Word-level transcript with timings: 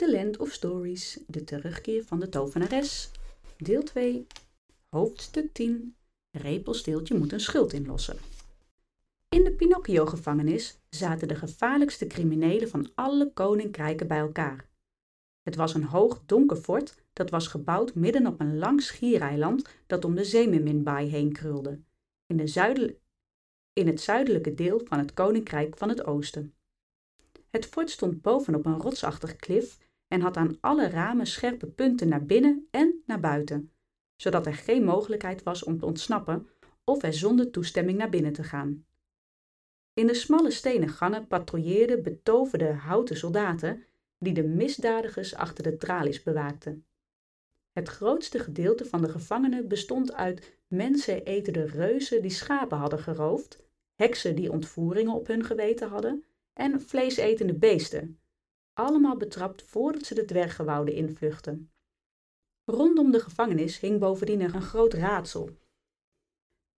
The 0.00 0.10
Land 0.10 0.36
of 0.36 0.52
Stories, 0.52 1.18
de 1.26 1.44
terugkeer 1.44 2.04
van 2.04 2.20
de 2.20 2.28
tovenares, 2.28 3.10
deel 3.56 3.82
2, 3.82 4.26
hoofdstuk 4.88 5.52
10, 5.52 5.96
Repelsteeltje 6.30 7.18
moet 7.18 7.32
een 7.32 7.40
schuld 7.40 7.72
inlossen. 7.72 8.16
In 9.28 9.44
de 9.44 9.52
Pinocchio-gevangenis 9.52 10.78
zaten 10.88 11.28
de 11.28 11.34
gevaarlijkste 11.34 12.06
criminelen 12.06 12.68
van 12.68 12.90
alle 12.94 13.32
koninkrijken 13.32 14.06
bij 14.06 14.18
elkaar. 14.18 14.68
Het 15.42 15.56
was 15.56 15.74
een 15.74 15.84
hoog 15.84 16.22
donker 16.26 16.56
fort 16.56 16.94
dat 17.12 17.30
was 17.30 17.46
gebouwd 17.46 17.94
midden 17.94 18.26
op 18.26 18.40
een 18.40 18.58
lang 18.58 18.82
schiereiland 18.82 19.68
dat 19.86 20.04
om 20.04 20.14
de 20.14 20.24
Zeemerminbaai 20.24 21.08
heen 21.08 21.32
krulde, 21.32 21.80
in, 22.26 22.36
de 22.36 22.96
in 23.72 23.86
het 23.86 24.00
zuidelijke 24.00 24.54
deel 24.54 24.80
van 24.84 24.98
het 24.98 25.14
Koninkrijk 25.14 25.76
van 25.76 25.88
het 25.88 26.04
Oosten. 26.04 26.54
Het 27.50 27.66
fort 27.66 27.90
stond 27.90 28.22
bovenop 28.22 28.66
een 28.66 28.80
rotsachtig 28.80 29.36
klif 29.36 29.78
en 30.10 30.20
had 30.20 30.36
aan 30.36 30.56
alle 30.60 30.88
ramen 30.88 31.26
scherpe 31.26 31.66
punten 31.66 32.08
naar 32.08 32.24
binnen 32.24 32.66
en 32.70 33.02
naar 33.06 33.20
buiten, 33.20 33.70
zodat 34.16 34.46
er 34.46 34.54
geen 34.54 34.84
mogelijkheid 34.84 35.42
was 35.42 35.62
om 35.62 35.78
te 35.78 35.86
ontsnappen 35.86 36.48
of 36.84 37.02
er 37.02 37.12
zonder 37.12 37.50
toestemming 37.50 37.98
naar 37.98 38.08
binnen 38.08 38.32
te 38.32 38.42
gaan. 38.42 38.84
In 39.94 40.06
de 40.06 40.14
smalle 40.14 40.50
stenen 40.50 40.88
gangen 40.88 41.26
patrouilleerden 41.26 42.02
betoverde 42.02 42.72
houten 42.72 43.16
soldaten 43.16 43.84
die 44.18 44.32
de 44.32 44.42
misdadigers 44.42 45.34
achter 45.34 45.64
de 45.64 45.76
tralies 45.76 46.22
bewaakten. 46.22 46.86
Het 47.72 47.88
grootste 47.88 48.38
gedeelte 48.38 48.84
van 48.84 49.02
de 49.02 49.08
gevangenen 49.08 49.68
bestond 49.68 50.12
uit 50.12 50.58
mensenetende 50.68 51.64
reuzen 51.64 52.22
die 52.22 52.30
schapen 52.30 52.78
hadden 52.78 52.98
geroofd, 52.98 53.62
heksen 53.94 54.36
die 54.36 54.52
ontvoeringen 54.52 55.14
op 55.14 55.26
hun 55.26 55.44
geweten 55.44 55.88
hadden 55.88 56.24
en 56.52 56.80
vleesetende 56.80 57.54
beesten, 57.54 58.20
allemaal 58.74 59.16
betrapt 59.16 59.62
voordat 59.62 60.02
ze 60.02 60.14
de 60.14 60.24
dwergen 60.24 60.64
wouden 60.64 60.94
invluchten. 60.94 61.72
Rondom 62.64 63.10
de 63.10 63.20
gevangenis 63.20 63.80
hing 63.80 63.98
bovendien 63.98 64.40
een 64.40 64.62
groot 64.62 64.94
raadsel. 64.94 65.50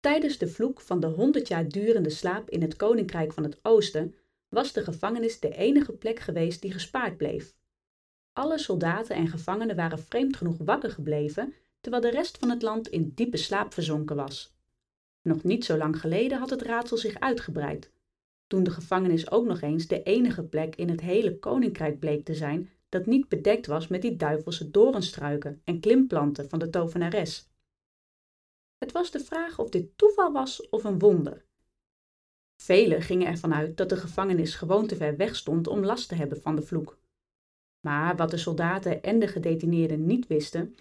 Tijdens 0.00 0.38
de 0.38 0.48
vloek 0.48 0.80
van 0.80 1.00
de 1.00 1.06
honderd 1.06 1.48
jaar 1.48 1.68
durende 1.68 2.10
slaap 2.10 2.50
in 2.50 2.62
het 2.62 2.76
Koninkrijk 2.76 3.32
van 3.32 3.42
het 3.42 3.58
Oosten 3.62 4.14
was 4.48 4.72
de 4.72 4.84
gevangenis 4.84 5.40
de 5.40 5.54
enige 5.54 5.92
plek 5.92 6.18
geweest 6.18 6.62
die 6.62 6.72
gespaard 6.72 7.16
bleef. 7.16 7.56
Alle 8.32 8.58
soldaten 8.58 9.16
en 9.16 9.28
gevangenen 9.28 9.76
waren 9.76 9.98
vreemd 9.98 10.36
genoeg 10.36 10.58
wakker 10.58 10.90
gebleven, 10.90 11.54
terwijl 11.80 12.02
de 12.02 12.10
rest 12.10 12.38
van 12.38 12.50
het 12.50 12.62
land 12.62 12.88
in 12.88 13.12
diepe 13.14 13.36
slaap 13.36 13.72
verzonken 13.74 14.16
was. 14.16 14.54
Nog 15.22 15.42
niet 15.42 15.64
zo 15.64 15.76
lang 15.76 16.00
geleden 16.00 16.38
had 16.38 16.50
het 16.50 16.62
raadsel 16.62 16.96
zich 16.96 17.20
uitgebreid, 17.20 17.90
toen 18.50 18.62
de 18.62 18.70
gevangenis 18.70 19.30
ook 19.30 19.46
nog 19.46 19.60
eens 19.60 19.86
de 19.86 20.02
enige 20.02 20.42
plek 20.42 20.76
in 20.76 20.88
het 20.88 21.00
hele 21.00 21.38
koninkrijk 21.38 21.98
bleek 21.98 22.24
te 22.24 22.34
zijn 22.34 22.70
dat 22.88 23.06
niet 23.06 23.28
bedekt 23.28 23.66
was 23.66 23.88
met 23.88 24.02
die 24.02 24.16
duivelse 24.16 24.70
doornstruiken 24.70 25.60
en 25.64 25.80
klimplanten 25.80 26.48
van 26.48 26.58
de 26.58 26.70
tovenares. 26.70 27.48
Het 28.78 28.92
was 28.92 29.10
de 29.10 29.20
vraag 29.20 29.58
of 29.58 29.68
dit 29.68 29.98
toeval 29.98 30.32
was 30.32 30.68
of 30.68 30.84
een 30.84 30.98
wonder. 30.98 31.44
Velen 32.62 33.02
gingen 33.02 33.26
ervan 33.26 33.54
uit 33.54 33.76
dat 33.76 33.88
de 33.88 33.96
gevangenis 33.96 34.54
gewoon 34.54 34.86
te 34.86 34.96
ver 34.96 35.16
weg 35.16 35.36
stond 35.36 35.66
om 35.66 35.84
last 35.84 36.08
te 36.08 36.14
hebben 36.14 36.40
van 36.40 36.56
de 36.56 36.62
vloek. 36.62 36.98
Maar 37.80 38.16
wat 38.16 38.30
de 38.30 38.36
soldaten 38.36 39.02
en 39.02 39.18
de 39.18 39.28
gedetineerden 39.28 40.06
niet 40.06 40.26
wisten, 40.26 40.76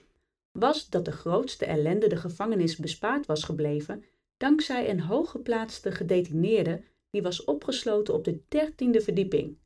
was 0.52 0.90
dat 0.90 1.06
de 1.06 1.12
grootste 1.12 1.66
ellende 1.66 2.08
de 2.08 2.18
gevangenis 2.18 2.76
bespaard 2.76 3.26
was 3.26 3.44
gebleven 3.44 4.04
dankzij 4.38 4.90
een 4.90 5.02
hooggeplaatste 5.02 5.92
gedetineerde 5.92 6.82
die 7.10 7.22
was 7.22 7.44
opgesloten 7.44 8.14
op 8.14 8.24
de 8.24 8.44
dertiende 8.48 9.02
verdieping. 9.02 9.58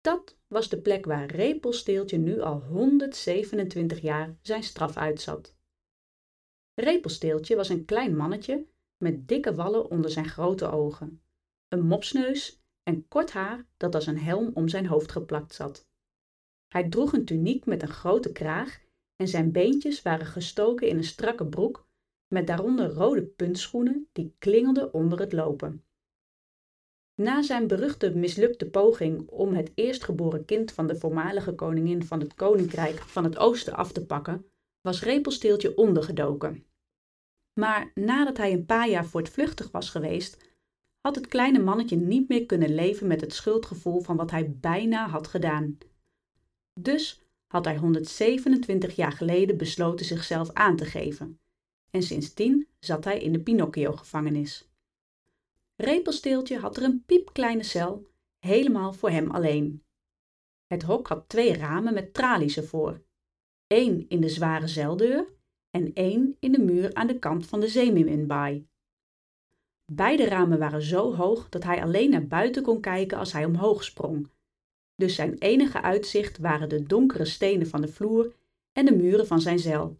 Dat 0.00 0.36
was 0.46 0.68
de 0.68 0.80
plek 0.80 1.04
waar 1.04 1.26
Repelsteeltje 1.26 2.18
nu 2.18 2.40
al 2.40 2.60
127 2.60 4.00
jaar 4.00 4.36
zijn 4.42 4.62
straf 4.62 4.96
uitzat. 4.96 5.56
Repelsteeltje 6.74 7.56
was 7.56 7.68
een 7.68 7.84
klein 7.84 8.16
mannetje 8.16 8.66
met 8.96 9.28
dikke 9.28 9.54
wallen 9.54 9.90
onder 9.90 10.10
zijn 10.10 10.28
grote 10.28 10.70
ogen, 10.70 11.22
een 11.68 11.86
mopsneus 11.86 12.62
en 12.82 13.08
kort 13.08 13.32
haar 13.32 13.66
dat 13.76 13.94
als 13.94 14.06
een 14.06 14.18
helm 14.18 14.50
om 14.54 14.68
zijn 14.68 14.86
hoofd 14.86 15.12
geplakt 15.12 15.54
zat. 15.54 15.88
Hij 16.68 16.88
droeg 16.88 17.12
een 17.12 17.24
tuniek 17.24 17.66
met 17.66 17.82
een 17.82 17.88
grote 17.88 18.32
kraag 18.32 18.80
en 19.16 19.28
zijn 19.28 19.52
beentjes 19.52 20.02
waren 20.02 20.26
gestoken 20.26 20.88
in 20.88 20.96
een 20.96 21.04
strakke 21.04 21.46
broek 21.46 21.86
met 22.26 22.46
daaronder 22.46 22.90
rode 22.90 23.22
puntschoenen 23.22 24.08
die 24.12 24.34
klingelden 24.38 24.94
onder 24.94 25.18
het 25.20 25.32
lopen. 25.32 25.83
Na 27.14 27.42
zijn 27.42 27.66
beruchte 27.66 28.16
mislukte 28.16 28.70
poging 28.70 29.28
om 29.28 29.54
het 29.54 29.72
eerstgeboren 29.74 30.44
kind 30.44 30.72
van 30.72 30.86
de 30.86 30.96
voormalige 30.96 31.54
koningin 31.54 32.04
van 32.04 32.20
het 32.20 32.34
koninkrijk 32.34 32.98
van 32.98 33.24
het 33.24 33.38
oosten 33.38 33.74
af 33.74 33.92
te 33.92 34.06
pakken, 34.06 34.46
was 34.80 35.02
Repelsteeltje 35.02 35.76
ondergedoken. 35.76 36.64
Maar 37.60 37.90
nadat 37.94 38.36
hij 38.36 38.52
een 38.52 38.66
paar 38.66 38.88
jaar 38.88 39.06
voortvluchtig 39.06 39.70
was 39.70 39.90
geweest, 39.90 40.52
had 41.00 41.14
het 41.14 41.26
kleine 41.26 41.58
mannetje 41.58 41.96
niet 41.96 42.28
meer 42.28 42.46
kunnen 42.46 42.74
leven 42.74 43.06
met 43.06 43.20
het 43.20 43.34
schuldgevoel 43.34 44.00
van 44.00 44.16
wat 44.16 44.30
hij 44.30 44.56
bijna 44.60 45.08
had 45.08 45.26
gedaan. 45.26 45.78
Dus 46.80 47.22
had 47.46 47.64
hij 47.64 47.76
127 47.76 48.96
jaar 48.96 49.12
geleden 49.12 49.56
besloten 49.56 50.06
zichzelf 50.06 50.52
aan 50.52 50.76
te 50.76 50.84
geven. 50.84 51.40
En 51.90 52.02
sindsdien 52.02 52.68
zat 52.78 53.04
hij 53.04 53.20
in 53.20 53.32
de 53.32 53.40
Pinocchio-gevangenis. 53.40 54.68
Repelsteeltje 55.76 56.58
had 56.58 56.76
er 56.76 56.82
een 56.82 57.04
piepkleine 57.04 57.62
cel, 57.62 58.06
helemaal 58.38 58.92
voor 58.92 59.10
hem 59.10 59.30
alleen. 59.30 59.84
Het 60.66 60.82
hok 60.82 61.08
had 61.08 61.28
twee 61.28 61.56
ramen 61.56 61.94
met 61.94 62.14
tralies 62.14 62.56
ervoor. 62.56 63.02
één 63.66 64.08
in 64.08 64.20
de 64.20 64.28
zware 64.28 64.68
zeldeur 64.68 65.32
en 65.70 65.92
één 65.92 66.36
in 66.40 66.52
de 66.52 66.60
muur 66.60 66.94
aan 66.94 67.06
de 67.06 67.18
kant 67.18 67.46
van 67.46 67.60
de 67.60 67.68
zeemeerminbaai. 67.68 68.66
Beide 69.92 70.24
ramen 70.24 70.58
waren 70.58 70.82
zo 70.82 71.14
hoog 71.14 71.48
dat 71.48 71.62
hij 71.62 71.82
alleen 71.82 72.10
naar 72.10 72.26
buiten 72.26 72.62
kon 72.62 72.80
kijken 72.80 73.18
als 73.18 73.32
hij 73.32 73.44
omhoog 73.44 73.84
sprong. 73.84 74.30
Dus 74.94 75.14
zijn 75.14 75.38
enige 75.38 75.82
uitzicht 75.82 76.38
waren 76.38 76.68
de 76.68 76.82
donkere 76.82 77.24
stenen 77.24 77.66
van 77.66 77.80
de 77.80 77.88
vloer 77.88 78.34
en 78.72 78.84
de 78.84 78.96
muren 78.96 79.26
van 79.26 79.40
zijn 79.40 79.58
cel. 79.58 79.98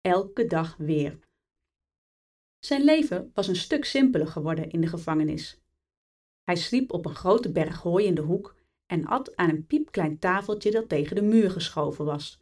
Elke 0.00 0.46
dag 0.46 0.76
weer. 0.76 1.18
Zijn 2.64 2.84
leven 2.84 3.30
was 3.34 3.48
een 3.48 3.56
stuk 3.56 3.84
simpeler 3.84 4.26
geworden 4.26 4.70
in 4.70 4.80
de 4.80 4.86
gevangenis. 4.86 5.60
Hij 6.42 6.56
sliep 6.56 6.92
op 6.92 7.06
een 7.06 7.14
grote 7.14 7.52
berg 7.52 7.80
hooi 7.80 8.06
in 8.06 8.14
de 8.14 8.20
hoek 8.20 8.54
en 8.86 9.06
at 9.06 9.36
aan 9.36 9.50
een 9.50 9.66
piepklein 9.66 10.18
tafeltje 10.18 10.70
dat 10.70 10.88
tegen 10.88 11.16
de 11.16 11.22
muur 11.22 11.50
geschoven 11.50 12.04
was, 12.04 12.40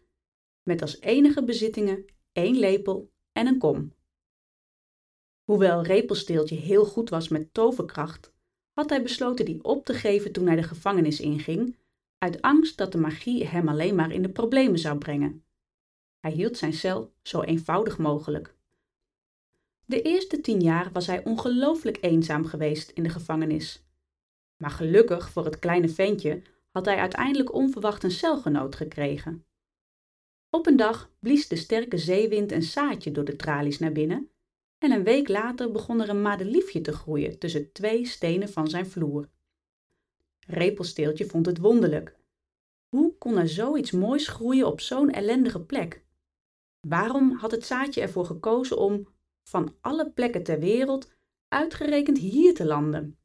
met 0.62 0.82
als 0.82 1.00
enige 1.00 1.44
bezittingen 1.44 2.04
één 2.32 2.58
lepel 2.58 3.10
en 3.32 3.46
een 3.46 3.58
kom. 3.58 3.94
Hoewel 5.44 5.82
Repelsteeltje 5.82 6.56
heel 6.56 6.84
goed 6.84 7.10
was 7.10 7.28
met 7.28 7.54
toverkracht, 7.54 8.32
had 8.72 8.90
hij 8.90 9.02
besloten 9.02 9.44
die 9.44 9.64
op 9.64 9.84
te 9.84 9.94
geven 9.94 10.32
toen 10.32 10.46
hij 10.46 10.56
de 10.56 10.62
gevangenis 10.62 11.20
inging, 11.20 11.76
uit 12.18 12.42
angst 12.42 12.76
dat 12.76 12.92
de 12.92 12.98
magie 12.98 13.46
hem 13.46 13.68
alleen 13.68 13.94
maar 13.94 14.12
in 14.12 14.22
de 14.22 14.32
problemen 14.32 14.78
zou 14.78 14.98
brengen. 14.98 15.44
Hij 16.20 16.32
hield 16.32 16.56
zijn 16.56 16.72
cel 16.72 17.12
zo 17.22 17.40
eenvoudig 17.40 17.98
mogelijk. 17.98 18.60
De 19.92 20.03
eerste 20.03 20.41
tien 20.41 20.60
jaar 20.60 20.92
was 20.92 21.06
hij 21.06 21.25
ongelooflijk 21.25 21.98
eenzaam 22.00 22.44
geweest 22.44 22.91
in 22.91 23.03
de 23.03 23.08
gevangenis. 23.08 23.84
Maar 24.56 24.70
gelukkig 24.70 25.30
voor 25.30 25.44
het 25.44 25.58
kleine 25.58 25.88
ventje 25.88 26.42
had 26.70 26.84
hij 26.84 26.97
uiteindelijk 26.97 27.53
onverwacht 27.53 28.02
een 28.02 28.10
celgenoot 28.10 28.75
gekregen. 28.75 29.44
Op 30.50 30.66
een 30.66 30.76
dag 30.76 31.10
blies 31.19 31.48
de 31.48 31.56
sterke 31.56 31.98
zeewind 31.98 32.52
een 32.52 32.62
zaadje 32.62 33.12
door 33.12 33.25
de 33.25 33.36
tralies 33.36 33.78
naar 33.78 33.92
binnen 33.92 34.31
en 34.78 34.91
een 34.91 35.04
week 35.04 35.28
later 35.28 35.70
begon 35.70 36.00
er 36.00 36.08
een 36.08 36.22
madeliefje 36.22 36.81
te 36.81 36.92
groeien 36.92 37.38
tussen 37.38 37.72
twee 37.72 38.06
stenen 38.06 38.48
van 38.48 38.69
zijn 38.69 38.86
vloer. 38.86 39.28
Repelsteeltje 40.47 41.26
vond 41.26 41.47
het 41.47 41.58
wonderlijk. 41.58 42.16
Hoe 42.88 43.14
kon 43.19 43.38
er 43.38 43.48
zoiets 43.48 43.91
moois 43.91 44.28
groeien 44.28 44.66
op 44.66 44.81
zo'n 44.81 45.11
ellendige 45.11 45.61
plek? 45.61 46.05
Waarom 46.88 47.32
had 47.32 47.50
het 47.50 47.66
zaadje 47.66 48.00
ervoor 48.00 48.25
gekozen 48.25 48.78
om, 48.78 49.06
van 49.42 49.76
alle 49.80 50.10
plekken 50.10 50.42
ter 50.42 50.58
wereld, 50.58 51.10
uitgerekend 51.48 52.18
hier 52.18 52.54
te 52.54 52.64
landen? 52.64 53.18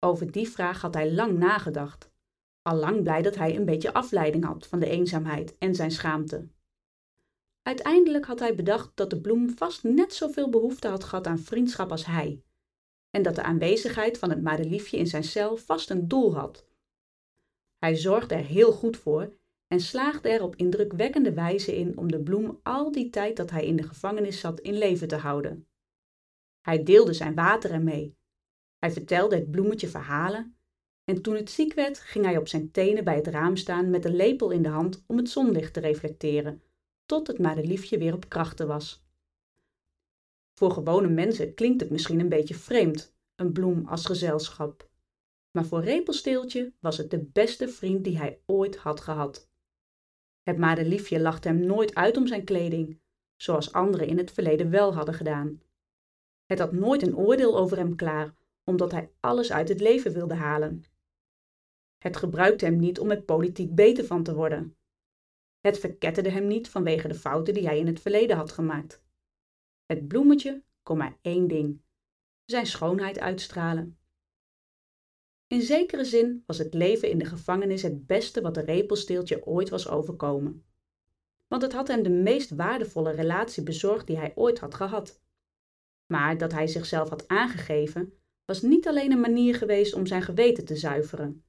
Over 0.00 0.32
die 0.32 0.48
vraag 0.48 0.80
had 0.80 0.94
hij 0.94 1.12
lang 1.12 1.38
nagedacht. 1.38 2.10
Al 2.62 2.76
lang 2.76 3.02
blij 3.02 3.22
dat 3.22 3.34
hij 3.34 3.56
een 3.56 3.64
beetje 3.64 3.92
afleiding 3.92 4.44
had 4.44 4.66
van 4.66 4.78
de 4.78 4.86
eenzaamheid 4.86 5.58
en 5.58 5.74
zijn 5.74 5.90
schaamte. 5.90 6.48
Uiteindelijk 7.62 8.24
had 8.24 8.38
hij 8.38 8.54
bedacht 8.54 8.90
dat 8.94 9.10
de 9.10 9.20
bloem 9.20 9.56
vast 9.56 9.82
net 9.82 10.14
zoveel 10.14 10.50
behoefte 10.50 10.88
had 10.88 11.04
gehad 11.04 11.26
aan 11.26 11.38
vriendschap 11.38 11.90
als 11.90 12.06
hij, 12.06 12.42
en 13.10 13.22
dat 13.22 13.34
de 13.34 13.42
aanwezigheid 13.42 14.18
van 14.18 14.30
het 14.30 14.42
madeliefje 14.42 14.96
in 14.96 15.06
zijn 15.06 15.24
cel 15.24 15.56
vast 15.56 15.90
een 15.90 16.08
doel 16.08 16.34
had. 16.34 16.66
Hij 17.78 17.96
zorgde 17.96 18.34
er 18.34 18.44
heel 18.44 18.72
goed 18.72 18.96
voor 18.96 19.32
en 19.72 19.80
slaagde 19.80 20.28
er 20.28 20.42
op 20.42 20.56
indrukwekkende 20.56 21.32
wijze 21.32 21.76
in 21.76 21.98
om 21.98 22.10
de 22.10 22.22
bloem 22.22 22.60
al 22.62 22.92
die 22.92 23.10
tijd 23.10 23.36
dat 23.36 23.50
hij 23.50 23.66
in 23.66 23.76
de 23.76 23.82
gevangenis 23.82 24.40
zat 24.40 24.60
in 24.60 24.78
leven 24.78 25.08
te 25.08 25.16
houden. 25.16 25.68
Hij 26.60 26.82
deelde 26.82 27.12
zijn 27.12 27.34
water 27.34 27.70
ermee. 27.70 28.16
Hij 28.78 28.90
vertelde 28.90 29.34
het 29.34 29.50
bloemetje 29.50 29.88
verhalen 29.88 30.56
En 31.04 31.22
toen 31.22 31.34
het 31.34 31.50
ziek 31.50 31.74
werd, 31.74 31.98
ging 31.98 32.24
hij 32.24 32.36
op 32.36 32.48
zijn 32.48 32.70
tenen 32.70 33.04
bij 33.04 33.16
het 33.16 33.26
raam 33.26 33.56
staan 33.56 33.90
met 33.90 34.04
een 34.04 34.16
lepel 34.16 34.50
in 34.50 34.62
de 34.62 34.68
hand 34.68 35.04
om 35.06 35.16
het 35.16 35.28
zonlicht 35.28 35.72
te 35.72 35.80
reflecteren, 35.80 36.62
tot 37.06 37.26
het 37.26 37.38
madeliefje 37.38 37.98
weer 37.98 38.14
op 38.14 38.28
krachten 38.28 38.66
was. 38.66 39.04
Voor 40.54 40.70
gewone 40.70 41.08
mensen 41.08 41.54
klinkt 41.54 41.80
het 41.80 41.90
misschien 41.90 42.20
een 42.20 42.28
beetje 42.28 42.54
vreemd, 42.54 43.14
een 43.34 43.52
bloem 43.52 43.86
als 43.86 44.06
gezelschap. 44.06 44.90
Maar 45.50 45.64
voor 45.64 45.84
Repelsteeltje 45.84 46.72
was 46.80 46.96
het 46.96 47.10
de 47.10 47.24
beste 47.24 47.68
vriend 47.68 48.04
die 48.04 48.18
hij 48.18 48.42
ooit 48.46 48.76
had 48.76 49.00
gehad. 49.00 49.49
Het 50.50 50.58
madeliefje 50.58 51.20
lachte 51.20 51.48
hem 51.48 51.66
nooit 51.66 51.94
uit 51.94 52.16
om 52.16 52.26
zijn 52.26 52.44
kleding, 52.44 53.00
zoals 53.36 53.72
anderen 53.72 54.06
in 54.06 54.18
het 54.18 54.30
verleden 54.30 54.70
wel 54.70 54.94
hadden 54.94 55.14
gedaan. 55.14 55.62
Het 56.46 56.58
had 56.58 56.72
nooit 56.72 57.02
een 57.02 57.16
oordeel 57.16 57.58
over 57.58 57.76
hem 57.76 57.96
klaar, 57.96 58.34
omdat 58.64 58.92
hij 58.92 59.12
alles 59.20 59.52
uit 59.52 59.68
het 59.68 59.80
leven 59.80 60.12
wilde 60.12 60.34
halen. 60.34 60.84
Het 61.98 62.16
gebruikte 62.16 62.64
hem 62.64 62.76
niet 62.76 62.98
om 62.98 63.10
het 63.10 63.24
politiek 63.24 63.74
beter 63.74 64.04
van 64.04 64.22
te 64.22 64.34
worden. 64.34 64.76
Het 65.60 65.78
verketterde 65.78 66.30
hem 66.30 66.46
niet 66.46 66.68
vanwege 66.68 67.08
de 67.08 67.14
fouten 67.14 67.54
die 67.54 67.66
hij 67.66 67.78
in 67.78 67.86
het 67.86 68.00
verleden 68.00 68.36
had 68.36 68.52
gemaakt. 68.52 69.02
Het 69.86 70.08
bloemetje 70.08 70.62
kon 70.82 70.96
maar 70.96 71.18
één 71.20 71.48
ding: 71.48 71.82
zijn 72.44 72.66
schoonheid 72.66 73.18
uitstralen. 73.18 73.98
In 75.50 75.62
zekere 75.62 76.04
zin 76.04 76.42
was 76.46 76.58
het 76.58 76.74
leven 76.74 77.10
in 77.10 77.18
de 77.18 77.24
gevangenis 77.24 77.82
het 77.82 78.06
beste 78.06 78.40
wat 78.40 78.54
de 78.54 78.60
repelsteeltje 78.60 79.46
ooit 79.46 79.68
was 79.68 79.88
overkomen. 79.88 80.64
Want 81.48 81.62
het 81.62 81.72
had 81.72 81.88
hem 81.88 82.02
de 82.02 82.10
meest 82.10 82.50
waardevolle 82.50 83.10
relatie 83.10 83.62
bezorgd 83.62 84.06
die 84.06 84.16
hij 84.16 84.32
ooit 84.34 84.58
had 84.58 84.74
gehad. 84.74 85.20
Maar 86.06 86.38
dat 86.38 86.52
hij 86.52 86.66
zichzelf 86.66 87.08
had 87.08 87.28
aangegeven, 87.28 88.12
was 88.44 88.62
niet 88.62 88.88
alleen 88.88 89.12
een 89.12 89.20
manier 89.20 89.54
geweest 89.54 89.94
om 89.94 90.06
zijn 90.06 90.22
geweten 90.22 90.64
te 90.64 90.76
zuiveren. 90.76 91.44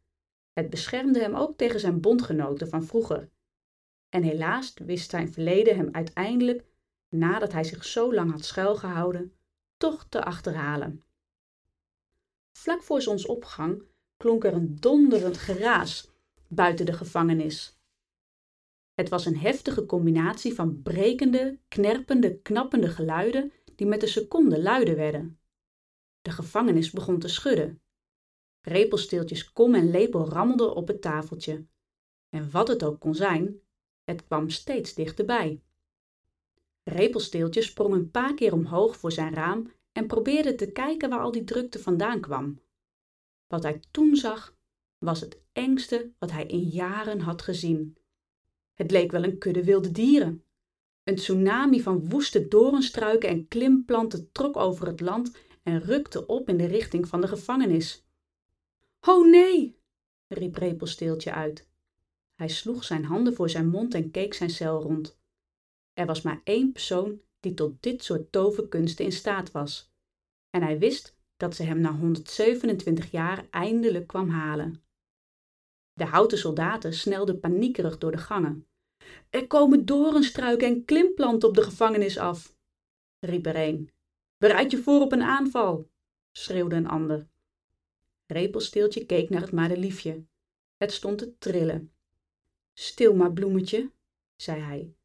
Het 0.53 0.69
beschermde 0.69 1.19
hem 1.19 1.35
ook 1.35 1.57
tegen 1.57 1.79
zijn 1.79 2.01
bondgenoten 2.01 2.67
van 2.67 2.83
vroeger. 2.83 3.29
En 4.09 4.23
helaas 4.23 4.73
wist 4.85 5.09
zijn 5.09 5.33
verleden 5.33 5.75
hem 5.75 5.89
uiteindelijk, 5.91 6.65
nadat 7.09 7.51
hij 7.51 7.63
zich 7.63 7.85
zo 7.85 8.13
lang 8.13 8.31
had 8.31 8.45
schuilgehouden, 8.45 9.33
toch 9.77 10.05
te 10.09 10.23
achterhalen. 10.23 11.03
Vlak 12.51 12.83
voor 12.83 13.01
zonsopgang 13.01 13.89
klonk 14.21 14.43
er 14.43 14.53
een 14.53 14.75
donderend 14.75 15.37
geraas 15.37 16.09
buiten 16.47 16.85
de 16.85 16.93
gevangenis. 16.93 17.79
Het 18.93 19.09
was 19.09 19.25
een 19.25 19.37
heftige 19.37 19.85
combinatie 19.85 20.53
van 20.53 20.81
brekende, 20.81 21.59
knerpende, 21.67 22.41
knappende 22.41 22.87
geluiden 22.87 23.51
die 23.75 23.87
met 23.87 23.99
de 23.99 24.07
seconde 24.07 24.61
luider 24.61 24.95
werden. 24.95 25.39
De 26.21 26.31
gevangenis 26.31 26.91
begon 26.91 27.19
te 27.19 27.27
schudden. 27.27 27.81
Repelsteeltjes 28.61 29.51
kom 29.51 29.75
en 29.75 29.91
lepel 29.91 30.29
rammelden 30.29 30.75
op 30.75 30.87
het 30.87 31.01
tafeltje. 31.01 31.65
En 32.29 32.51
wat 32.51 32.67
het 32.67 32.83
ook 32.83 32.99
kon 32.99 33.15
zijn, 33.15 33.59
het 34.03 34.25
kwam 34.25 34.49
steeds 34.49 34.93
dichterbij. 34.93 35.61
Repelsteeltje 36.83 37.61
sprong 37.61 37.93
een 37.93 38.11
paar 38.11 38.33
keer 38.33 38.53
omhoog 38.53 38.97
voor 38.97 39.11
zijn 39.11 39.33
raam 39.33 39.71
en 39.91 40.07
probeerde 40.07 40.55
te 40.55 40.71
kijken 40.71 41.09
waar 41.09 41.19
al 41.19 41.31
die 41.31 41.43
drukte 41.43 41.79
vandaan 41.79 42.19
kwam. 42.19 42.59
Wat 43.51 43.63
hij 43.63 43.81
toen 43.91 44.15
zag, 44.15 44.55
was 44.97 45.21
het 45.21 45.41
engste 45.51 46.11
wat 46.19 46.31
hij 46.31 46.45
in 46.45 46.59
jaren 46.59 47.19
had 47.19 47.41
gezien. 47.41 47.97
Het 48.73 48.91
leek 48.91 49.11
wel 49.11 49.23
een 49.23 49.37
kudde 49.37 49.63
wilde 49.63 49.91
dieren. 49.91 50.43
Een 51.03 51.15
tsunami 51.15 51.81
van 51.81 52.09
woeste 52.09 52.47
doornstruiken 52.47 53.29
en 53.29 53.47
klimplanten 53.47 54.31
trok 54.31 54.57
over 54.57 54.87
het 54.87 54.99
land 54.99 55.31
en 55.63 55.81
rukte 55.81 56.25
op 56.27 56.49
in 56.49 56.57
de 56.57 56.65
richting 56.65 57.07
van 57.07 57.21
de 57.21 57.27
gevangenis. 57.27 58.05
Ho 58.99 59.23
nee! 59.23 59.79
riep 60.27 60.55
Repelsteeltje 60.55 61.31
uit. 61.31 61.67
Hij 62.35 62.49
sloeg 62.49 62.83
zijn 62.83 63.05
handen 63.05 63.33
voor 63.33 63.49
zijn 63.49 63.69
mond 63.69 63.93
en 63.93 64.11
keek 64.11 64.33
zijn 64.33 64.49
cel 64.49 64.81
rond. 64.81 65.19
Er 65.93 66.05
was 66.05 66.21
maar 66.21 66.41
één 66.43 66.71
persoon 66.71 67.21
die 67.39 67.53
tot 67.53 67.83
dit 67.83 68.03
soort 68.03 68.31
toverkunsten 68.31 69.05
in 69.05 69.11
staat 69.11 69.51
was. 69.51 69.91
En 70.49 70.61
hij 70.61 70.79
wist 70.79 71.19
dat 71.41 71.55
ze 71.55 71.63
hem 71.63 71.79
na 71.79 71.95
127 71.95 73.11
jaar 73.11 73.47
eindelijk 73.49 74.07
kwam 74.07 74.29
halen. 74.29 74.83
De 75.93 76.05
houten 76.05 76.37
soldaten 76.37 76.93
snelden 76.93 77.39
paniekerig 77.39 77.97
door 77.97 78.11
de 78.11 78.17
gangen. 78.17 78.67
Er 79.29 79.47
komen 79.47 79.85
doornstruiken 79.85 80.67
en 80.67 80.85
klimplanten 80.85 81.49
op 81.49 81.55
de 81.55 81.63
gevangenis 81.63 82.17
af, 82.17 82.55
riep 83.19 83.45
er 83.45 83.55
een. 83.55 83.89
Bereid 84.37 84.71
je 84.71 84.77
voor 84.77 85.01
op 85.01 85.11
een 85.11 85.21
aanval, 85.21 85.89
schreeuwde 86.31 86.75
een 86.75 86.87
ander. 86.87 87.27
Repelsteeltje 88.25 89.05
keek 89.05 89.29
naar 89.29 89.41
het 89.41 89.51
madeliefje. 89.51 90.25
Het 90.77 90.91
stond 90.91 91.17
te 91.17 91.37
trillen. 91.37 91.93
Stil 92.73 93.15
maar, 93.15 93.33
bloemetje, 93.33 93.91
zei 94.35 94.61
hij, 94.61 94.95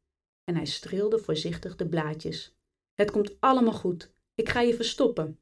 en 0.43 0.55
hij 0.55 0.65
streelde 0.65 1.19
voorzichtig 1.19 1.75
de 1.75 1.87
blaadjes. 1.87 2.55
Het 2.93 3.11
komt 3.11 3.39
allemaal 3.39 3.73
goed. 3.73 4.13
Ik 4.35 4.49
ga 4.49 4.61
je 4.61 4.73
verstoppen. 4.73 5.39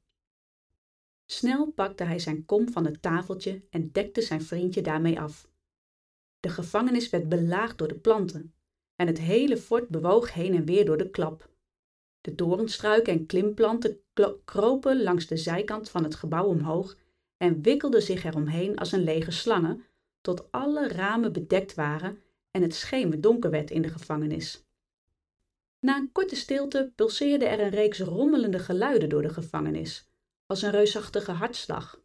Snel 1.26 1.72
pakte 1.72 2.04
hij 2.04 2.20
zijn 2.20 2.46
kom 2.46 2.72
van 2.72 2.86
het 2.86 3.02
tafeltje 3.02 3.62
en 3.70 3.92
dekte 3.92 4.22
zijn 4.22 4.42
vriendje 4.42 4.82
daarmee 4.82 5.20
af. 5.20 5.50
De 6.40 6.50
gevangenis 6.50 7.10
werd 7.10 7.30
belaagd 7.30 7.78
door 7.78 7.88
de 7.88 8.00
planten 8.00 8.54
en 8.96 9.08
het 9.08 9.20
hele 9.20 9.58
fort 9.58 9.90
bewoog 9.90 10.34
heen 10.34 10.56
en 10.56 10.66
weer 10.66 10.86
door 10.86 10.98
de 10.98 11.10
klap. 11.10 11.50
De 12.22 12.36
doornstruiken 12.36 13.14
en 13.14 13.26
klimplanten 13.26 14.00
kropen 14.46 15.04
langs 15.04 15.28
de 15.28 15.38
zijkant 15.38 15.90
van 15.90 16.04
het 16.04 16.16
gebouw 16.16 16.46
omhoog 16.46 16.98
en 17.38 17.62
wikkelden 17.62 18.02
zich 18.02 18.24
eromheen 18.24 18.78
als 18.78 18.92
een 18.92 19.04
lege 19.04 19.32
slangen, 19.32 19.84
tot 20.22 20.52
alle 20.52 20.88
ramen 20.88 21.34
bedekt 21.34 21.74
waren 21.74 22.22
en 22.52 22.62
het 22.62 22.76
schemer 22.76 23.22
donker 23.22 23.50
werd 23.50 23.72
in 23.72 23.82
de 23.82 23.90
gevangenis. 23.90 24.66
Na 25.80 25.98
een 25.98 26.12
korte 26.12 26.36
stilte 26.36 26.92
pulseerde 26.96 27.46
er 27.46 27.60
een 27.60 27.70
reeks 27.70 28.00
rommelende 28.00 28.60
geluiden 28.60 29.10
door 29.10 29.22
de 29.22 29.30
gevangenis, 29.30 30.10
als 30.46 30.62
een 30.62 30.72
reusachtige 30.72 31.32
hartslag. 31.32 32.02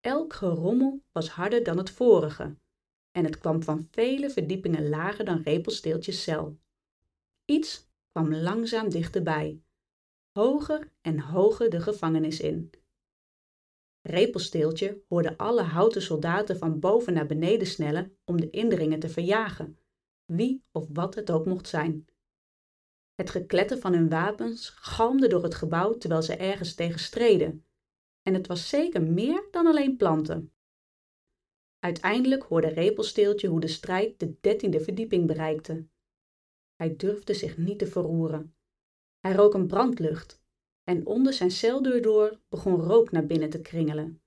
Elk 0.00 0.32
gerommel 0.32 1.02
was 1.12 1.28
harder 1.28 1.62
dan 1.62 1.78
het 1.78 1.90
vorige, 1.90 2.56
en 3.10 3.24
het 3.24 3.38
kwam 3.38 3.62
van 3.62 3.88
vele 3.90 4.30
verdiepingen 4.30 4.88
lager 4.88 5.24
dan 5.24 5.42
Repelsteeltjes 5.42 6.22
cel. 6.22 6.58
Iets 7.44 7.90
kwam 8.10 8.34
langzaam 8.34 8.88
dichterbij, 8.88 9.62
hoger 10.32 10.92
en 11.00 11.20
hoger 11.20 11.70
de 11.70 11.80
gevangenis 11.80 12.40
in. 12.40 12.70
Repelsteeltje 14.02 15.02
hoorde 15.08 15.38
alle 15.38 15.62
houten 15.62 16.02
soldaten 16.02 16.58
van 16.58 16.80
boven 16.80 17.12
naar 17.12 17.26
beneden 17.26 17.66
snellen 17.66 18.16
om 18.24 18.40
de 18.40 18.50
indringen 18.50 18.98
te 18.98 19.08
verjagen, 19.08 19.78
wie 20.24 20.64
of 20.72 20.86
wat 20.92 21.14
het 21.14 21.30
ook 21.30 21.46
mocht 21.46 21.68
zijn. 21.68 22.06
Het 23.22 23.30
gekletter 23.30 23.78
van 23.78 23.92
hun 23.92 24.08
wapens 24.08 24.68
galmde 24.68 25.28
door 25.28 25.42
het 25.42 25.54
gebouw 25.54 25.92
terwijl 25.92 26.22
ze 26.22 26.36
ergens 26.36 26.74
tegen 26.74 26.98
streden. 26.98 27.66
En 28.22 28.34
het 28.34 28.46
was 28.46 28.68
zeker 28.68 29.02
meer 29.02 29.48
dan 29.50 29.66
alleen 29.66 29.96
planten. 29.96 30.52
Uiteindelijk 31.78 32.42
hoorde 32.42 32.68
Repelsteeltje 32.68 33.48
hoe 33.48 33.60
de 33.60 33.68
strijd 33.68 34.20
de 34.20 34.36
dertiende 34.40 34.80
verdieping 34.80 35.26
bereikte. 35.26 35.86
Hij 36.74 36.96
durfde 36.96 37.34
zich 37.34 37.56
niet 37.56 37.78
te 37.78 37.86
verroeren. 37.86 38.54
Hij 39.20 39.32
rook 39.32 39.54
een 39.54 39.66
brandlucht 39.66 40.42
en 40.84 41.06
onder 41.06 41.32
zijn 41.32 41.50
celdeur 41.50 42.02
door 42.02 42.40
begon 42.48 42.80
rook 42.80 43.10
naar 43.10 43.26
binnen 43.26 43.50
te 43.50 43.60
kringelen. 43.60 44.22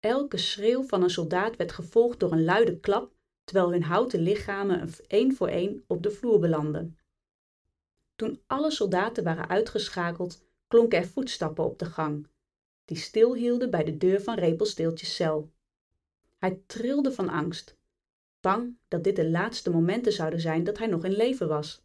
Elke 0.00 0.36
schreeuw 0.36 0.82
van 0.82 1.02
een 1.02 1.10
soldaat 1.10 1.56
werd 1.56 1.72
gevolgd 1.72 2.20
door 2.20 2.32
een 2.32 2.44
luide 2.44 2.80
klap, 2.80 3.14
terwijl 3.44 3.70
hun 3.70 3.82
houten 3.82 4.20
lichamen 4.20 4.88
één 5.06 5.34
voor 5.34 5.48
één 5.48 5.84
op 5.86 6.02
de 6.02 6.10
vloer 6.10 6.38
belanden. 6.38 6.96
Toen 8.22 8.42
alle 8.46 8.70
soldaten 8.70 9.24
waren 9.24 9.48
uitgeschakeld, 9.48 10.42
klonken 10.68 10.98
er 10.98 11.06
voetstappen 11.06 11.64
op 11.64 11.78
de 11.78 11.84
gang, 11.84 12.28
die 12.84 12.96
stilhielden 12.96 13.70
bij 13.70 13.84
de 13.84 13.96
deur 13.96 14.20
van 14.20 14.34
Repelsteeltjes 14.34 15.14
cel. 15.14 15.52
Hij 16.38 16.62
trilde 16.66 17.12
van 17.12 17.28
angst, 17.28 17.78
bang 18.40 18.76
dat 18.88 19.04
dit 19.04 19.16
de 19.16 19.30
laatste 19.30 19.70
momenten 19.70 20.12
zouden 20.12 20.40
zijn 20.40 20.64
dat 20.64 20.78
hij 20.78 20.86
nog 20.86 21.04
in 21.04 21.12
leven 21.12 21.48
was. 21.48 21.84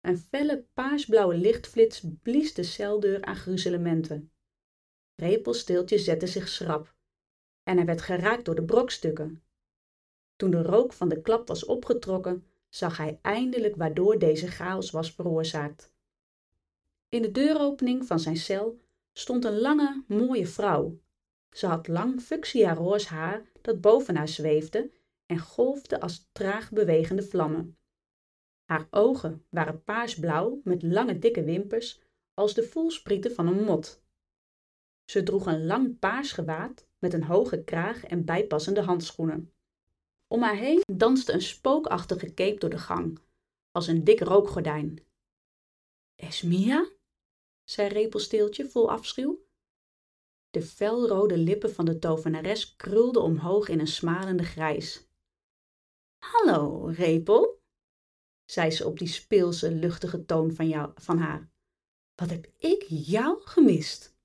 Een 0.00 0.18
felle 0.18 0.66
paarsblauwe 0.74 1.36
lichtflits 1.36 2.02
blies 2.22 2.54
de 2.54 2.62
celdeur 2.62 3.24
aan 3.24 3.36
gruzelementen. 3.36 4.30
Repelsteeltje 5.14 5.98
zette 5.98 6.26
zich 6.26 6.48
schrap 6.48 6.94
en 7.62 7.76
hij 7.76 7.86
werd 7.86 8.02
geraakt 8.02 8.44
door 8.44 8.54
de 8.54 8.64
brokstukken. 8.64 9.42
Toen 10.36 10.50
de 10.50 10.62
rook 10.62 10.92
van 10.92 11.08
de 11.08 11.20
klap 11.20 11.48
was 11.48 11.64
opgetrokken, 11.64 12.46
zag 12.76 12.96
hij 12.96 13.18
eindelijk 13.22 13.76
waardoor 13.76 14.18
deze 14.18 14.46
chaos 14.46 14.90
was 14.90 15.12
veroorzaakt. 15.12 15.92
In 17.08 17.22
de 17.22 17.30
deuropening 17.30 18.06
van 18.06 18.20
zijn 18.20 18.36
cel 18.36 18.80
stond 19.12 19.44
een 19.44 19.58
lange, 19.58 20.04
mooie 20.08 20.46
vrouw. 20.46 21.00
Ze 21.50 21.66
had 21.66 21.88
lang 21.88 22.20
fuchsia-roos 22.20 23.06
haar 23.06 23.42
dat 23.62 23.80
boven 23.80 24.16
haar 24.16 24.28
zweefde 24.28 24.90
en 25.26 25.38
golfde 25.38 26.00
als 26.00 26.28
traag 26.32 26.70
bewegende 26.70 27.22
vlammen. 27.22 27.78
Haar 28.64 28.86
ogen 28.90 29.44
waren 29.48 29.82
paarsblauw 29.84 30.60
met 30.64 30.82
lange 30.82 31.18
dikke 31.18 31.44
wimpers 31.44 32.02
als 32.34 32.54
de 32.54 32.62
voelsprieten 32.62 33.32
van 33.32 33.46
een 33.46 33.64
mot. 33.64 34.02
Ze 35.04 35.22
droeg 35.22 35.46
een 35.46 35.66
lang 35.66 35.98
paars 35.98 36.32
gewaad 36.32 36.88
met 36.98 37.12
een 37.12 37.24
hoge 37.24 37.64
kraag 37.64 38.04
en 38.04 38.24
bijpassende 38.24 38.80
handschoenen. 38.80 39.55
Om 40.36 40.42
haar 40.42 40.56
heen 40.56 40.82
danste 40.92 41.32
een 41.32 41.42
spookachtige 41.42 42.34
cape 42.34 42.58
door 42.58 42.70
de 42.70 42.78
gang, 42.78 43.18
als 43.70 43.86
een 43.86 44.04
dik 44.04 44.20
rookgordijn. 44.20 45.06
Esmia? 46.14 46.90
zei 47.64 47.88
Repelsteeltje 47.88 48.68
vol 48.68 48.90
afschuw. 48.90 49.46
De 50.50 50.62
felrode 50.62 51.38
lippen 51.38 51.74
van 51.74 51.84
de 51.84 51.98
tovenares 51.98 52.76
krulden 52.76 53.22
omhoog 53.22 53.68
in 53.68 53.80
een 53.80 53.86
smalende 53.86 54.42
grijs. 54.42 55.08
Hallo, 56.18 56.84
Repel, 56.84 57.62
zei 58.44 58.70
ze 58.70 58.86
op 58.86 58.98
die 58.98 59.08
speelse, 59.08 59.72
luchtige 59.72 60.24
toon 60.24 60.52
van, 60.54 60.68
jou, 60.68 60.92
van 60.94 61.18
haar. 61.18 61.50
Wat 62.14 62.30
heb 62.30 62.46
ik 62.58 62.84
jou 62.88 63.40
gemist? 63.44 64.16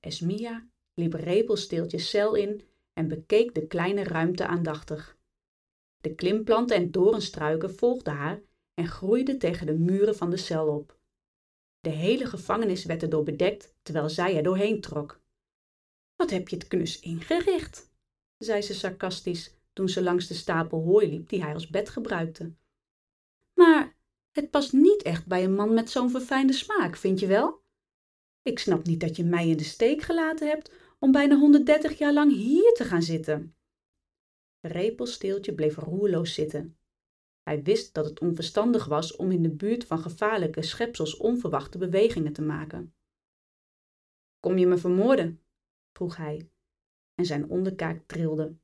Esmia 0.00 0.68
liep 0.94 1.12
Repelsteeltje 1.12 1.98
cel 1.98 2.34
in 2.34 2.62
en 2.98 3.08
bekeek 3.08 3.54
de 3.54 3.66
kleine 3.66 4.02
ruimte 4.02 4.46
aandachtig. 4.46 5.18
De 6.00 6.14
klimplanten 6.14 6.76
en 6.76 6.90
doornstruiken 6.90 7.74
volgden 7.74 8.14
haar 8.14 8.42
en 8.74 8.88
groeiden 8.88 9.38
tegen 9.38 9.66
de 9.66 9.74
muren 9.74 10.16
van 10.16 10.30
de 10.30 10.36
cel 10.36 10.68
op. 10.68 10.98
De 11.80 11.90
hele 11.90 12.26
gevangenis 12.26 12.84
werd 12.84 13.02
erdoor 13.02 13.22
bedekt 13.22 13.74
terwijl 13.82 14.08
zij 14.08 14.36
er 14.36 14.42
doorheen 14.42 14.80
trok. 14.80 15.20
Wat 16.16 16.30
heb 16.30 16.48
je 16.48 16.56
het 16.56 16.68
knus 16.68 17.00
ingericht? 17.00 17.90
zei 18.38 18.62
ze 18.62 18.74
sarcastisch 18.74 19.54
toen 19.72 19.88
ze 19.88 20.02
langs 20.02 20.26
de 20.26 20.34
stapel 20.34 20.82
hooi 20.82 21.08
liep 21.08 21.28
die 21.28 21.42
hij 21.42 21.54
als 21.54 21.68
bed 21.68 21.88
gebruikte. 21.88 22.54
Maar 23.54 23.96
het 24.30 24.50
past 24.50 24.72
niet 24.72 25.02
echt 25.02 25.26
bij 25.26 25.44
een 25.44 25.54
man 25.54 25.74
met 25.74 25.90
zo'n 25.90 26.10
verfijnde 26.10 26.52
smaak, 26.52 26.96
vind 26.96 27.20
je 27.20 27.26
wel? 27.26 27.62
Ik 28.42 28.58
snap 28.58 28.86
niet 28.86 29.00
dat 29.00 29.16
je 29.16 29.24
mij 29.24 29.48
in 29.48 29.56
de 29.56 29.64
steek 29.64 30.02
gelaten 30.02 30.48
hebt 30.48 30.72
om 30.98 31.12
bijna 31.12 31.36
130 31.36 31.98
jaar 31.98 32.12
lang 32.12 32.32
hier 32.32 32.72
te 32.72 32.84
gaan 32.84 33.02
zitten. 33.02 33.56
Repelsteeltje 34.60 35.54
bleef 35.54 35.76
roerloos 35.76 36.34
zitten. 36.34 36.78
Hij 37.42 37.62
wist 37.62 37.94
dat 37.94 38.04
het 38.04 38.20
onverstandig 38.20 38.84
was 38.84 39.16
om 39.16 39.30
in 39.30 39.42
de 39.42 39.50
buurt 39.50 39.84
van 39.84 39.98
gevaarlijke 39.98 40.62
schepsels 40.62 41.16
onverwachte 41.16 41.78
bewegingen 41.78 42.32
te 42.32 42.42
maken. 42.42 42.94
Kom 44.40 44.58
je 44.58 44.66
me 44.66 44.76
vermoorden? 44.76 45.42
vroeg 45.92 46.16
hij, 46.16 46.50
en 47.14 47.24
zijn 47.24 47.48
onderkaak 47.48 48.06
trilde. 48.06 48.56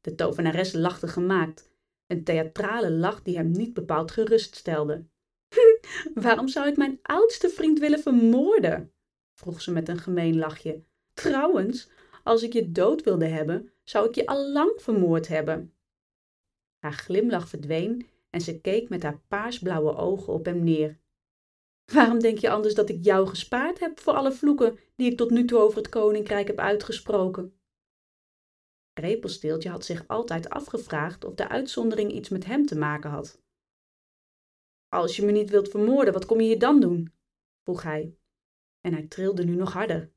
De 0.00 0.14
tovenares 0.14 0.72
lachte 0.72 1.08
gemaakt, 1.08 1.70
een 2.06 2.24
theatrale 2.24 2.90
lach 2.90 3.22
die 3.22 3.36
hem 3.36 3.50
niet 3.50 3.74
bepaald 3.74 4.10
geruststelde. 4.10 5.08
Waarom 6.14 6.48
zou 6.48 6.68
ik 6.68 6.76
mijn 6.76 6.98
oudste 7.02 7.48
vriend 7.48 7.78
willen 7.78 8.00
vermoorden? 8.00 8.92
vroeg 9.38 9.60
ze 9.60 9.72
met 9.72 9.88
een 9.88 9.98
gemeen 9.98 10.38
lachje. 10.38 10.84
Trouwens, 11.22 11.88
als 12.24 12.42
ik 12.42 12.52
je 12.52 12.72
dood 12.72 13.02
wilde 13.02 13.26
hebben, 13.26 13.72
zou 13.84 14.08
ik 14.08 14.14
je 14.14 14.26
al 14.26 14.48
lang 14.52 14.72
vermoord 14.76 15.28
hebben. 15.28 15.74
Haar 16.78 16.92
glimlach 16.92 17.48
verdween 17.48 18.06
en 18.30 18.40
ze 18.40 18.60
keek 18.60 18.88
met 18.88 19.02
haar 19.02 19.20
paarsblauwe 19.28 19.96
ogen 19.96 20.32
op 20.32 20.44
hem 20.44 20.64
neer. 20.64 21.00
Waarom 21.92 22.18
denk 22.18 22.38
je 22.38 22.50
anders 22.50 22.74
dat 22.74 22.88
ik 22.88 23.04
jou 23.04 23.26
gespaard 23.26 23.78
heb 23.78 24.00
voor 24.00 24.12
alle 24.12 24.32
vloeken 24.32 24.78
die 24.96 25.10
ik 25.10 25.16
tot 25.16 25.30
nu 25.30 25.44
toe 25.44 25.58
over 25.58 25.78
het 25.78 25.88
koninkrijk 25.88 26.46
heb 26.46 26.58
uitgesproken? 26.58 27.60
Repelsteeltje 28.92 29.68
had 29.68 29.84
zich 29.84 30.08
altijd 30.08 30.48
afgevraagd 30.48 31.24
of 31.24 31.34
de 31.34 31.48
uitzondering 31.48 32.12
iets 32.12 32.28
met 32.28 32.44
hem 32.44 32.66
te 32.66 32.78
maken 32.78 33.10
had. 33.10 33.42
Als 34.88 35.16
je 35.16 35.24
me 35.24 35.32
niet 35.32 35.50
wilt 35.50 35.68
vermoorden, 35.68 36.12
wat 36.12 36.26
kom 36.26 36.40
je 36.40 36.46
hier 36.46 36.58
dan 36.58 36.80
doen? 36.80 37.12
vroeg 37.62 37.82
hij. 37.82 38.16
En 38.80 38.92
hij 38.92 39.06
trilde 39.06 39.44
nu 39.44 39.54
nog 39.54 39.72
harder. 39.72 40.16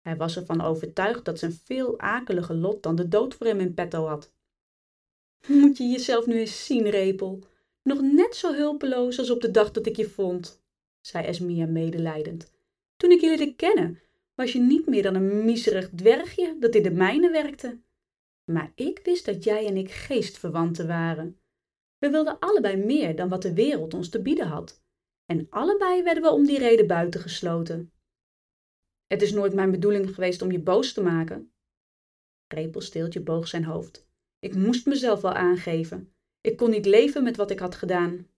Hij 0.00 0.16
was 0.16 0.36
ervan 0.36 0.60
overtuigd 0.60 1.24
dat 1.24 1.38
zijn 1.38 1.52
veel 1.64 1.98
akelige 1.98 2.54
lot 2.54 2.82
dan 2.82 2.96
de 2.96 3.08
dood 3.08 3.34
voor 3.34 3.46
hem 3.46 3.60
in 3.60 3.74
petto 3.74 4.06
had. 4.06 4.32
Moet 5.46 5.76
je 5.76 5.84
jezelf 5.84 6.26
nu 6.26 6.38
eens 6.38 6.66
zien, 6.66 6.88
Repel. 6.88 7.42
Nog 7.82 8.00
net 8.00 8.36
zo 8.36 8.54
hulpeloos 8.54 9.18
als 9.18 9.30
op 9.30 9.40
de 9.40 9.50
dag 9.50 9.70
dat 9.70 9.86
ik 9.86 9.96
je 9.96 10.08
vond, 10.08 10.62
zei 11.00 11.26
Esmia 11.26 11.66
medelijdend. 11.66 12.50
Toen 12.96 13.10
ik 13.10 13.20
je 13.20 13.26
leerde 13.26 13.54
kennen, 13.54 14.00
was 14.34 14.52
je 14.52 14.60
niet 14.60 14.86
meer 14.86 15.02
dan 15.02 15.14
een 15.14 15.44
miserig 15.44 15.90
dwergje 15.94 16.56
dat 16.60 16.74
in 16.74 16.82
de 16.82 16.90
mijnen 16.90 17.32
werkte. 17.32 17.80
Maar 18.44 18.72
ik 18.74 19.00
wist 19.04 19.26
dat 19.26 19.44
jij 19.44 19.66
en 19.66 19.76
ik 19.76 19.90
geestverwanten 19.90 20.86
waren. 20.86 21.38
We 21.98 22.10
wilden 22.10 22.38
allebei 22.38 22.76
meer 22.76 23.16
dan 23.16 23.28
wat 23.28 23.42
de 23.42 23.54
wereld 23.54 23.94
ons 23.94 24.08
te 24.08 24.22
bieden 24.22 24.46
had. 24.46 24.82
En 25.26 25.46
allebei 25.50 26.02
werden 26.02 26.22
we 26.22 26.30
om 26.30 26.46
die 26.46 26.58
reden 26.58 26.86
buitengesloten. 26.86 27.92
Het 29.08 29.22
is 29.22 29.32
nooit 29.32 29.54
mijn 29.54 29.70
bedoeling 29.70 30.14
geweest 30.14 30.42
om 30.42 30.50
je 30.52 30.60
boos 30.60 30.92
te 30.92 31.02
maken. 31.02 31.52
Repelsteeltje 32.46 33.20
boog 33.20 33.48
zijn 33.48 33.64
hoofd. 33.64 34.08
Ik 34.38 34.54
moest 34.54 34.86
mezelf 34.86 35.20
wel 35.20 35.32
aangeven. 35.32 36.14
Ik 36.40 36.56
kon 36.56 36.70
niet 36.70 36.86
leven 36.86 37.22
met 37.22 37.36
wat 37.36 37.50
ik 37.50 37.58
had 37.58 37.74
gedaan. 37.74 38.28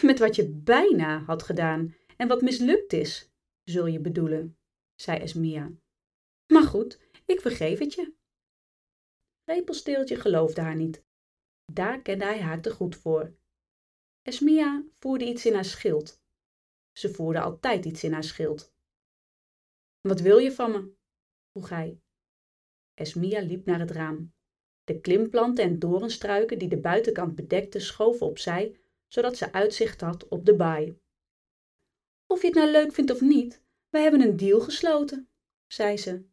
Met 0.00 0.18
wat 0.18 0.36
je 0.36 0.48
bijna 0.48 1.18
had 1.18 1.42
gedaan 1.42 1.94
en 2.16 2.28
wat 2.28 2.42
mislukt 2.42 2.92
is, 2.92 3.32
zul 3.64 3.86
je 3.86 4.00
bedoelen, 4.00 4.58
zei 4.94 5.18
Esmia. 5.18 5.72
Maar 6.52 6.62
goed, 6.62 7.00
ik 7.26 7.40
vergeef 7.40 7.78
het 7.78 7.94
je. 7.94 8.14
Repelsteeltje 9.44 10.16
geloofde 10.16 10.60
haar 10.60 10.76
niet. 10.76 11.04
Daar 11.72 12.02
kende 12.02 12.24
hij 12.24 12.40
haar 12.40 12.60
te 12.60 12.70
goed 12.70 12.96
voor. 12.96 13.36
Esmia 14.22 14.84
voerde 14.98 15.24
iets 15.24 15.46
in 15.46 15.54
haar 15.54 15.64
schild. 15.64 16.22
Ze 16.92 17.14
voerde 17.14 17.40
altijd 17.40 17.84
iets 17.84 18.04
in 18.04 18.12
haar 18.12 18.24
schild. 18.24 18.74
Wat 20.02 20.20
wil 20.20 20.38
je 20.38 20.52
van 20.52 20.70
me? 20.70 20.92
vroeg 21.50 21.68
hij. 21.68 22.00
Esmia 22.94 23.40
liep 23.40 23.66
naar 23.66 23.80
het 23.80 23.90
raam. 23.90 24.32
De 24.84 25.00
klimplanten 25.00 25.64
en 25.64 25.78
doornstruiken 25.78 26.58
die 26.58 26.68
de 26.68 26.80
buitenkant 26.80 27.34
bedekten 27.34 27.80
schoven 27.80 28.26
opzij, 28.26 28.80
zodat 29.06 29.36
ze 29.36 29.52
uitzicht 29.52 30.00
had 30.00 30.28
op 30.28 30.44
de 30.46 30.56
baai. 30.56 31.00
Of 32.26 32.40
je 32.40 32.46
het 32.46 32.56
nou 32.56 32.70
leuk 32.70 32.92
vindt 32.92 33.10
of 33.10 33.20
niet, 33.20 33.62
wij 33.88 34.02
hebben 34.02 34.20
een 34.20 34.36
deal 34.36 34.60
gesloten, 34.60 35.28
zei 35.66 35.96
ze. 35.96 36.24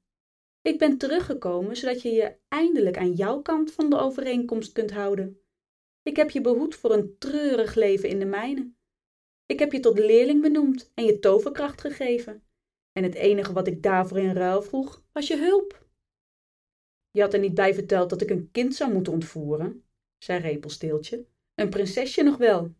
Ik 0.61 0.77
ben 0.77 0.97
teruggekomen 0.97 1.77
zodat 1.77 2.01
je 2.01 2.09
je 2.09 2.37
eindelijk 2.47 2.97
aan 2.97 3.13
jouw 3.13 3.41
kant 3.41 3.71
van 3.71 3.89
de 3.89 3.97
overeenkomst 3.97 4.71
kunt 4.71 4.91
houden. 4.91 5.41
Ik 6.03 6.15
heb 6.15 6.29
je 6.29 6.41
behoed 6.41 6.75
voor 6.75 6.91
een 6.91 7.17
treurig 7.17 7.75
leven 7.75 8.09
in 8.09 8.19
de 8.19 8.25
mijnen. 8.25 8.77
Ik 9.45 9.59
heb 9.59 9.71
je 9.71 9.79
tot 9.79 9.99
leerling 9.99 10.41
benoemd 10.41 10.91
en 10.93 11.05
je 11.05 11.19
toverkracht 11.19 11.81
gegeven. 11.81 12.48
En 12.99 13.05
het 13.05 13.15
enige 13.15 13.53
wat 13.53 13.67
ik 13.67 13.83
daarvoor 13.83 14.17
in 14.19 14.33
ruil 14.33 14.61
vroeg, 14.61 15.03
was 15.11 15.27
je 15.27 15.37
hulp. 15.37 15.87
Je 17.11 17.21
had 17.21 17.33
er 17.33 17.39
niet 17.39 17.53
bij 17.53 17.73
verteld 17.73 18.09
dat 18.09 18.21
ik 18.21 18.29
een 18.29 18.51
kind 18.51 18.75
zou 18.75 18.93
moeten 18.93 19.13
ontvoeren, 19.13 19.83
zei 20.17 20.39
Repelsteeltje. 20.39 21.25
Een 21.55 21.69
prinsesje 21.69 22.23
nog 22.23 22.37
wel. 22.37 22.75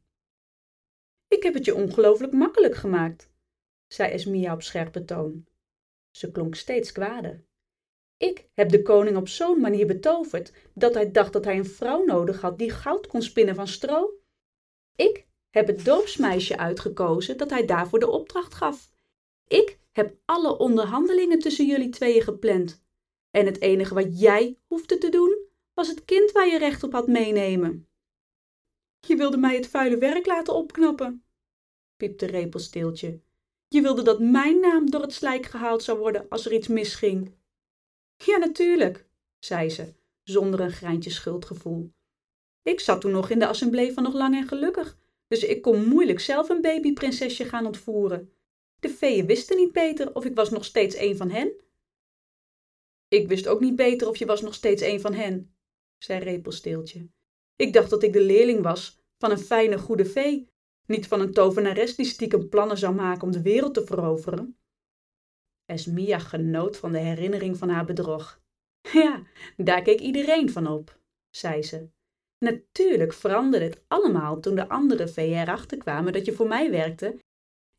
Ik 1.27 1.43
heb 1.43 1.53
het 1.53 1.65
je 1.65 1.75
ongelooflijk 1.75 2.33
makkelijk 2.33 2.75
gemaakt, 2.75 3.31
zei 3.87 4.11
Esmia 4.11 4.53
op 4.53 4.61
scherpe 4.61 5.05
toon. 5.05 5.47
Ze 6.11 6.31
klonk 6.31 6.55
steeds 6.55 6.91
kwader. 6.91 7.45
Ik 8.17 8.49
heb 8.53 8.69
de 8.69 8.81
koning 8.81 9.17
op 9.17 9.27
zo'n 9.27 9.59
manier 9.59 9.87
betoverd 9.87 10.53
dat 10.73 10.93
hij 10.93 11.11
dacht 11.11 11.33
dat 11.33 11.45
hij 11.45 11.57
een 11.57 11.65
vrouw 11.65 12.03
nodig 12.03 12.41
had 12.41 12.57
die 12.57 12.71
goud 12.71 13.07
kon 13.07 13.21
spinnen 13.21 13.55
van 13.55 13.67
stro. 13.67 14.13
Ik 14.95 15.27
heb 15.49 15.67
het 15.67 15.85
doopsmeisje 15.85 16.57
uitgekozen 16.57 17.37
dat 17.37 17.49
hij 17.49 17.65
daarvoor 17.65 17.99
de 17.99 18.09
opdracht 18.09 18.53
gaf. 18.53 18.91
Ik 19.47 19.78
heb 19.91 20.17
alle 20.25 20.57
onderhandelingen 20.57 21.39
tussen 21.39 21.65
jullie 21.65 21.89
tweeën 21.89 22.21
gepland. 22.21 22.83
En 23.31 23.45
het 23.45 23.61
enige 23.61 23.93
wat 23.93 24.19
jij 24.19 24.57
hoefde 24.67 24.97
te 24.97 25.09
doen, 25.09 25.37
was 25.73 25.87
het 25.87 26.05
kind 26.05 26.31
waar 26.31 26.47
je 26.47 26.57
recht 26.57 26.83
op 26.83 26.91
had 26.91 27.07
meenemen. 27.07 27.89
Je 28.99 29.15
wilde 29.15 29.37
mij 29.37 29.55
het 29.55 29.67
vuile 29.67 29.97
werk 29.97 30.25
laten 30.25 30.55
opknappen, 30.55 31.23
piepte 31.97 32.25
Repelsteeltje. 32.25 33.21
Je 33.67 33.81
wilde 33.81 34.01
dat 34.01 34.19
mijn 34.19 34.59
naam 34.59 34.89
door 34.89 35.01
het 35.01 35.13
slijk 35.13 35.45
gehaald 35.45 35.83
zou 35.83 35.99
worden 35.99 36.25
als 36.29 36.45
er 36.45 36.53
iets 36.53 36.67
misging. 36.67 37.33
Ja, 38.15 38.37
natuurlijk, 38.37 39.07
zei 39.39 39.69
ze, 39.69 39.93
zonder 40.23 40.59
een 40.59 40.71
greintje 40.71 41.09
schuldgevoel. 41.09 41.93
Ik 42.61 42.79
zat 42.79 43.01
toen 43.01 43.11
nog 43.11 43.29
in 43.29 43.39
de 43.39 43.47
assemblee 43.47 43.93
van 43.93 44.03
nog 44.03 44.13
lang 44.13 44.35
en 44.35 44.47
gelukkig, 44.47 44.97
dus 45.27 45.43
ik 45.43 45.61
kon 45.61 45.87
moeilijk 45.87 46.19
zelf 46.19 46.49
een 46.49 46.61
babyprinsesje 46.61 47.45
gaan 47.45 47.65
ontvoeren. 47.65 48.33
De 48.79 48.89
feeën 48.89 49.25
wisten 49.25 49.57
niet 49.57 49.71
beter 49.71 50.15
of 50.15 50.25
ik 50.25 50.35
was 50.35 50.49
nog 50.49 50.65
steeds 50.65 50.95
een 50.95 51.17
van 51.17 51.29
hen. 51.29 51.53
Ik 53.07 53.27
wist 53.27 53.47
ook 53.47 53.59
niet 53.59 53.75
beter 53.75 54.07
of 54.07 54.17
je 54.17 54.25
was 54.25 54.41
nog 54.41 54.53
steeds 54.53 54.81
een 54.81 55.01
van 55.01 55.13
hen, 55.13 55.55
zei 55.97 56.19
Repelsteeltje. 56.19 57.09
Ik 57.55 57.73
dacht 57.73 57.89
dat 57.89 58.03
ik 58.03 58.13
de 58.13 58.21
leerling 58.21 58.61
was 58.61 58.99
van 59.17 59.31
een 59.31 59.39
fijne 59.39 59.77
goede 59.77 60.05
vee, 60.05 60.49
niet 60.85 61.07
van 61.07 61.21
een 61.21 61.33
tovenares 61.33 61.95
die 61.95 62.05
stiekem 62.05 62.49
plannen 62.49 62.77
zou 62.77 62.95
maken 62.95 63.23
om 63.23 63.31
de 63.31 63.41
wereld 63.41 63.73
te 63.73 63.85
veroveren. 63.85 64.57
Esmia 65.65 66.19
genoot 66.19 66.77
van 66.77 66.91
de 66.91 66.97
herinnering 66.97 67.57
van 67.57 67.69
haar 67.69 67.85
bedrog. 67.85 68.37
Ja, 68.91 69.23
daar 69.57 69.81
keek 69.81 69.99
iedereen 69.99 70.49
van 70.49 70.67
op, 70.67 70.99
zei 71.29 71.63
ze. 71.63 71.89
Natuurlijk 72.37 73.13
veranderde 73.13 73.65
het 73.65 73.83
allemaal 73.87 74.39
toen 74.39 74.55
de 74.55 74.69
andere 74.69 75.07
veeën 75.07 75.41
erachter 75.41 75.77
kwamen 75.77 76.13
dat 76.13 76.25
je 76.25 76.33
voor 76.33 76.47
mij 76.47 76.71
werkte 76.71 77.19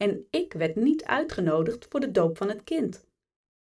en 0.03 0.27
ik 0.31 0.53
werd 0.53 0.77
niet 0.77 1.05
uitgenodigd 1.05 1.87
voor 1.91 2.01
de 2.01 2.11
doop 2.11 2.37
van 2.37 2.49
het 2.49 2.65
kind. 2.65 3.09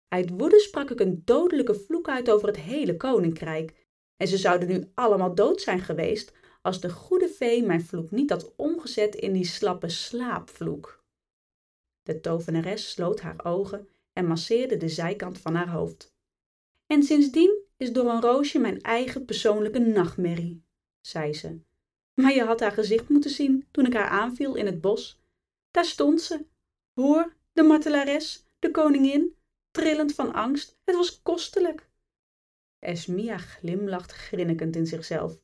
Uit 0.07 0.29
woede 0.29 0.59
sprak 0.59 0.89
ik 0.89 0.99
een 0.99 1.21
dodelijke 1.25 1.75
vloek 1.75 2.09
uit 2.09 2.31
over 2.31 2.47
het 2.47 2.57
hele 2.57 2.97
koninkrijk. 2.97 3.87
En 4.17 4.27
ze 4.27 4.37
zouden 4.37 4.67
nu 4.67 4.91
allemaal 4.93 5.35
dood 5.35 5.61
zijn 5.61 5.79
geweest 5.79 6.33
als 6.61 6.81
de 6.81 6.89
goede 6.89 7.29
vee 7.29 7.63
mijn 7.63 7.81
vloek 7.81 8.11
niet 8.11 8.29
had 8.29 8.53
omgezet 8.55 9.15
in 9.15 9.33
die 9.33 9.45
slappe 9.45 9.89
slaapvloek. 9.89 11.03
De 12.03 12.19
tovenares 12.19 12.91
sloot 12.91 13.21
haar 13.21 13.45
ogen 13.45 13.87
en 14.13 14.27
masseerde 14.27 14.77
de 14.77 14.89
zijkant 14.89 15.37
van 15.37 15.55
haar 15.55 15.69
hoofd. 15.69 16.13
En 16.85 17.03
sindsdien 17.03 17.63
is 17.77 17.93
door 17.93 18.09
een 18.09 18.21
roosje 18.21 18.59
mijn 18.59 18.81
eigen 18.81 19.25
persoonlijke 19.25 19.79
nachtmerrie, 19.79 20.63
zei 21.01 21.33
ze. 21.33 21.59
Maar 22.13 22.33
je 22.33 22.43
had 22.43 22.59
haar 22.59 22.71
gezicht 22.71 23.09
moeten 23.09 23.31
zien 23.31 23.67
toen 23.71 23.85
ik 23.85 23.93
haar 23.93 24.09
aanviel 24.09 24.55
in 24.55 24.65
het 24.65 24.81
bos. 24.81 25.19
Daar 25.71 25.85
stond 25.85 26.21
ze. 26.21 26.45
Hoor, 26.93 27.35
de 27.51 27.63
martelares, 27.63 28.45
de 28.59 28.71
koningin, 28.71 29.35
trillend 29.71 30.13
van 30.13 30.33
angst. 30.33 30.79
Het 30.83 30.95
was 30.95 31.21
kostelijk. 31.21 31.89
Esmia 32.79 33.37
glimlacht 33.37 34.11
grinnikend 34.11 34.75
in 34.75 34.87
zichzelf. 34.87 35.41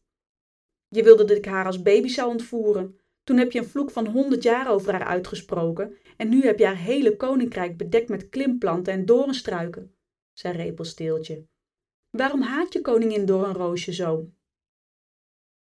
Je 0.88 1.04
wilde 1.04 1.26
dat 1.26 1.38
ik 1.38 1.46
haar 1.46 1.66
als 1.66 1.82
baby 1.82 2.08
zou 2.08 2.30
ontvoeren. 2.30 3.00
Toen 3.24 3.38
heb 3.38 3.52
je 3.52 3.60
een 3.60 3.66
vloek 3.66 3.92
van 3.92 4.08
honderd 4.08 4.44
jaar 4.44 4.72
over 4.72 4.92
haar 4.92 5.06
uitgesproken 5.06 5.98
en 6.18 6.30
nu 6.30 6.42
heb 6.42 6.60
je 6.60 6.66
haar 6.66 6.78
hele 6.78 7.16
koninkrijk 7.16 7.78
bedekt 7.78 8.10
met 8.10 8.30
klimplanten 8.30 8.94
en 8.94 9.06
doornstruiken, 9.06 9.96
zei 10.34 10.58
Repelsteeltje. 10.58 11.48
Waarom 12.10 12.42
haat 12.42 12.74
je 12.74 12.82
koningin 12.82 13.26
door 13.26 13.48
een 13.48 13.54
roosje 13.54 13.94
zo? 13.94 14.30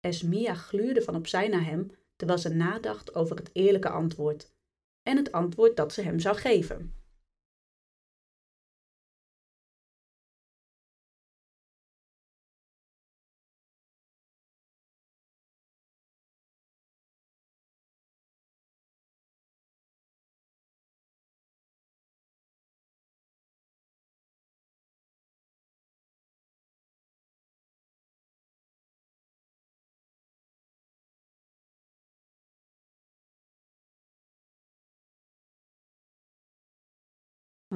Esmia 0.01 0.55
gluurde 0.55 1.03
van 1.03 1.17
opzij 1.17 1.49
naar 1.49 1.65
hem 1.65 1.91
terwijl 2.21 2.39
ze 2.41 2.49
nadacht 2.49 3.15
over 3.15 3.37
het 3.37 3.51
eerlijke 3.53 3.89
antwoord 3.89 4.53
en 5.03 5.17
het 5.17 5.33
antwoord 5.33 5.77
dat 5.77 5.93
ze 5.93 6.03
hem 6.03 6.19
zou 6.19 6.37
geven. 6.37 6.95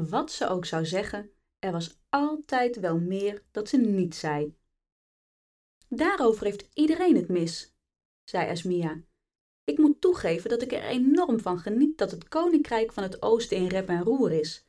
Wat 0.00 0.32
ze 0.32 0.48
ook 0.48 0.64
zou 0.64 0.86
zeggen, 0.86 1.30
er 1.58 1.72
was 1.72 1.98
altijd 2.08 2.80
wel 2.80 2.98
meer 2.98 3.42
dat 3.50 3.68
ze 3.68 3.76
niet 3.76 4.14
zei. 4.14 4.56
Daarover 5.88 6.44
heeft 6.44 6.68
iedereen 6.72 7.16
het 7.16 7.28
mis, 7.28 7.74
zei 8.24 8.48
Esmia. 8.48 9.02
Ik 9.64 9.78
moet 9.78 10.00
toegeven 10.00 10.50
dat 10.50 10.62
ik 10.62 10.72
er 10.72 10.84
enorm 10.84 11.40
van 11.40 11.58
geniet 11.58 11.98
dat 11.98 12.10
het 12.10 12.28
koninkrijk 12.28 12.92
van 12.92 13.02
het 13.02 13.22
oosten 13.22 13.56
in 13.56 13.66
rep 13.66 13.88
en 13.88 14.02
roer 14.02 14.32
is. 14.32 14.66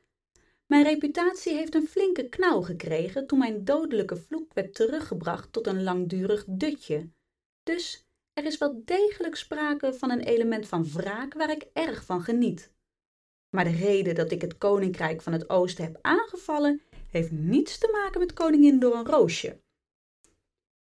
Mijn 0.66 0.84
reputatie 0.84 1.54
heeft 1.54 1.76
een 1.76 1.88
flinke 1.88 2.30
knauw 2.30 2.62
gekregen 2.62 3.28
toen 3.28 3.40
mijn 3.40 3.64
dodelijke 3.64 4.18
vloek 4.18 4.54
werd 4.54 4.76
teruggebracht 4.76 5.54
tot 5.54 5.68
een 5.68 5.84
langdurig 5.84 6.46
dutje. 6.48 7.10
Dus 7.64 8.08
er 8.34 8.46
is 8.46 8.58
wel 8.58 8.82
degelijk 8.86 9.36
sprake 9.36 9.94
van 9.94 10.12
een 10.12 10.24
element 10.24 10.68
van 10.68 10.92
wraak 10.92 11.34
waar 11.34 11.52
ik 11.52 11.70
erg 11.74 12.06
van 12.06 12.22
geniet. 12.22 12.74
Maar 13.56 13.64
de 13.64 13.76
reden 13.76 14.16
dat 14.16 14.32
ik 14.32 14.42
het 14.42 14.58
koninkrijk 14.58 15.22
van 15.22 15.34
het 15.34 15.50
oosten 15.50 15.84
heb 15.84 15.98
aangevallen, 16.02 16.82
heeft 17.10 17.32
niets 17.32 17.78
te 17.78 17.90
maken 17.92 18.20
met 18.20 18.34
koningin 18.34 18.80
door 18.80 18.96
een 18.96 19.06
roosje. 19.06 19.62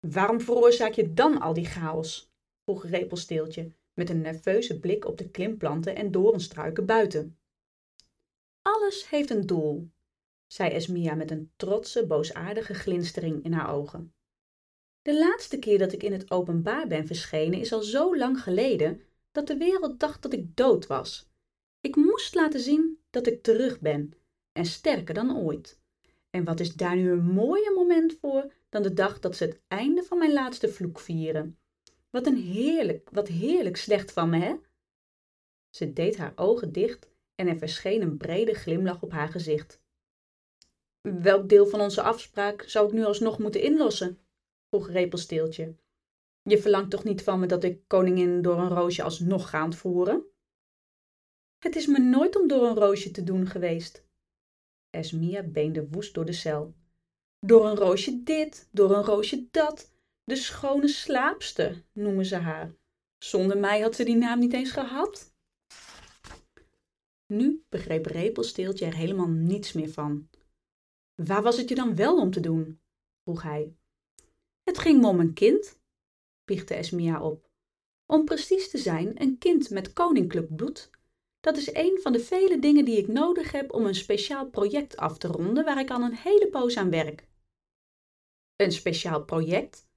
Waarom 0.08 0.42
veroorzaak 0.42 0.94
je 0.94 1.14
dan 1.14 1.40
al 1.40 1.54
die 1.54 1.66
chaos? 1.66 2.32
vroeg 2.64 2.86
Repelsteeltje 2.86 3.72
met 3.94 4.10
een 4.10 4.22
nerveuze 4.22 4.80
blik 4.80 5.06
op 5.06 5.18
de 5.18 5.30
klimplanten 5.30 5.96
en 5.96 6.12
doornstruiken 6.12 6.86
buiten. 6.86 7.38
Alles 8.62 9.10
heeft 9.10 9.30
een 9.30 9.46
doel, 9.46 9.90
zei 10.48 10.70
Esmia 10.70 11.16
met 11.16 11.32
een 11.32 11.52
trotse, 11.56 12.08
boosaardige 12.08 12.74
glinstering 12.74 13.44
in 13.44 13.54
haar 13.54 13.74
ogen. 13.74 14.14
De 15.02 15.20
laatste 15.20 15.60
keer 15.60 15.78
dat 15.78 15.94
ik 15.94 16.04
in 16.04 16.12
het 16.14 16.32
openbaar 16.32 16.88
ben 16.88 17.08
verschenen 17.08 17.60
is 17.60 17.74
al 17.74 17.82
zo 17.82 18.18
lang 18.18 18.42
geleden 18.42 19.02
dat 19.32 19.48
de 19.48 19.58
wereld 19.58 20.00
dacht 20.00 20.22
dat 20.22 20.34
ik 20.34 20.56
dood 20.56 20.88
was. 20.88 21.29
Ik 21.82 21.96
moest 21.96 22.36
laten 22.36 22.60
zien 22.60 23.00
dat 23.10 23.28
ik 23.28 23.44
terug 23.44 23.80
ben 23.80 24.14
en 24.52 24.66
sterker 24.66 25.14
dan 25.14 25.38
ooit. 25.38 25.82
En 26.30 26.44
wat 26.44 26.60
is 26.60 26.74
daar 26.74 26.96
nu 26.96 27.12
een 27.12 27.26
mooier 27.26 27.74
moment 27.74 28.18
voor 28.22 28.54
dan 28.70 28.84
de 28.84 28.94
dag 28.94 29.20
dat 29.20 29.36
ze 29.36 29.44
het 29.44 29.62
einde 29.68 30.04
van 30.04 30.18
mijn 30.18 30.34
laatste 30.34 30.70
vloek 30.70 31.00
vieren? 31.00 31.60
Wat 32.10 32.28
een 32.28 32.38
heerlijk, 32.38 33.10
wat 33.10 33.28
heerlijk 33.28 33.78
slecht 33.78 34.12
van 34.12 34.30
me, 34.30 34.40
hè? 34.40 34.56
Ze 35.70 35.94
deed 35.94 36.18
haar 36.18 36.34
ogen 36.36 36.72
dicht 36.72 37.10
en 37.36 37.48
er 37.48 37.58
verscheen 37.58 38.02
een 38.02 38.18
brede 38.18 38.54
glimlach 38.54 39.02
op 39.02 39.12
haar 39.12 39.30
gezicht. 39.30 39.82
Welk 41.02 41.50
deel 41.50 41.68
van 41.68 41.82
onze 41.82 42.02
afspraak 42.02 42.62
zou 42.62 42.88
ik 42.88 42.94
nu 42.94 43.04
alsnog 43.04 43.40
moeten 43.40 43.62
inlossen? 43.62 44.20
vroeg 44.70 44.90
Repelsteeltje. 44.90 45.76
Je 46.42 46.58
verlangt 46.58 46.92
toch 46.92 47.04
niet 47.04 47.24
van 47.24 47.40
me 47.40 47.46
dat 47.46 47.64
ik 47.64 47.88
koningin 47.88 48.42
door 48.42 48.58
een 48.58 48.70
roosje 48.70 49.04
alsnog 49.04 49.50
ga 49.50 49.64
ontvoeren? 49.64 50.26
Het 51.60 51.76
is 51.76 51.86
me 51.86 52.00
nooit 52.00 52.36
om 52.36 52.48
door 52.48 52.68
een 52.68 52.76
roosje 52.76 53.12
te 53.12 53.24
doen 53.24 53.48
geweest. 53.48 54.06
Esmia 54.90 55.44
beende 55.44 55.88
woest 55.88 56.14
door 56.14 56.26
de 56.26 56.34
cel. 56.34 56.76
Door 57.40 57.66
een 57.66 57.76
roosje 57.76 58.24
dit, 58.24 58.70
door 58.72 58.92
een 58.92 59.04
roosje 59.04 59.48
dat. 59.52 59.94
De 60.24 60.36
schone 60.36 60.88
slaapste, 60.88 61.84
noemen 61.94 62.26
ze 62.26 62.36
haar. 62.36 62.76
Zonder 63.18 63.58
mij 63.58 63.82
had 63.82 63.96
ze 63.96 64.04
die 64.04 64.16
naam 64.16 64.40
niet 64.40 64.54
eens 64.54 64.72
gehad. 64.72 65.34
Nu 67.34 67.66
begreep 67.70 68.06
Repelsteeltje 68.06 68.86
er 68.86 68.96
helemaal 68.96 69.30
niets 69.30 69.74
meer 69.74 69.90
van. 69.90 70.30
Waar 71.16 71.42
was 71.42 71.58
het 71.58 71.70
je 71.70 71.76
dan 71.76 71.96
wel 71.96 72.18
om 72.18 72.32
te 72.32 72.40
doen? 72.40 72.82
vroeg 73.24 73.44
hij. 73.44 73.76
Het 74.64 74.78
ging 74.78 75.02
me 75.02 75.08
om 75.08 75.20
een 75.20 75.34
kind, 75.34 75.80
biechte 76.46 76.74
Esmia 76.74 77.24
op. 77.24 77.50
Om 78.06 78.26
precies 78.26 78.70
te 78.70 78.78
zijn, 78.78 79.22
een 79.22 79.38
kind 79.38 79.70
met 79.70 79.94
koninklijk 79.94 80.56
bloed 80.56 80.90
dat 81.40 81.58
is 81.58 81.74
een 81.74 82.00
van 82.02 82.12
de 82.12 82.20
vele 82.20 82.60
dingen 82.60 82.86
die 82.86 82.98
ik 82.98 83.08
nodig 83.08 83.52
heb 83.52 83.74
om 83.74 83.86
een 83.86 83.96
speciaal 83.96 84.50
project 84.50 84.98
af 84.98 85.18
te 85.18 85.28
ronden 85.28 85.66
waar 85.66 85.80
ik 85.80 85.90
al 85.90 86.02
een 86.02 86.16
hele 86.16 86.48
poos 86.48 86.78
aan 86.78 86.90
werk. 86.90 87.28
Een 88.56 88.72
speciaal 88.72 89.24
project? 89.24 89.88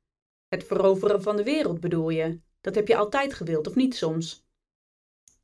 Het 0.48 0.64
veroveren 0.64 1.22
van 1.22 1.36
de 1.36 1.44
wereld 1.44 1.80
bedoel 1.80 2.10
je? 2.10 2.40
Dat 2.60 2.74
heb 2.74 2.88
je 2.88 2.96
altijd 2.96 3.34
gewild, 3.34 3.66
of 3.66 3.74
niet 3.74 3.94
soms? 3.94 4.46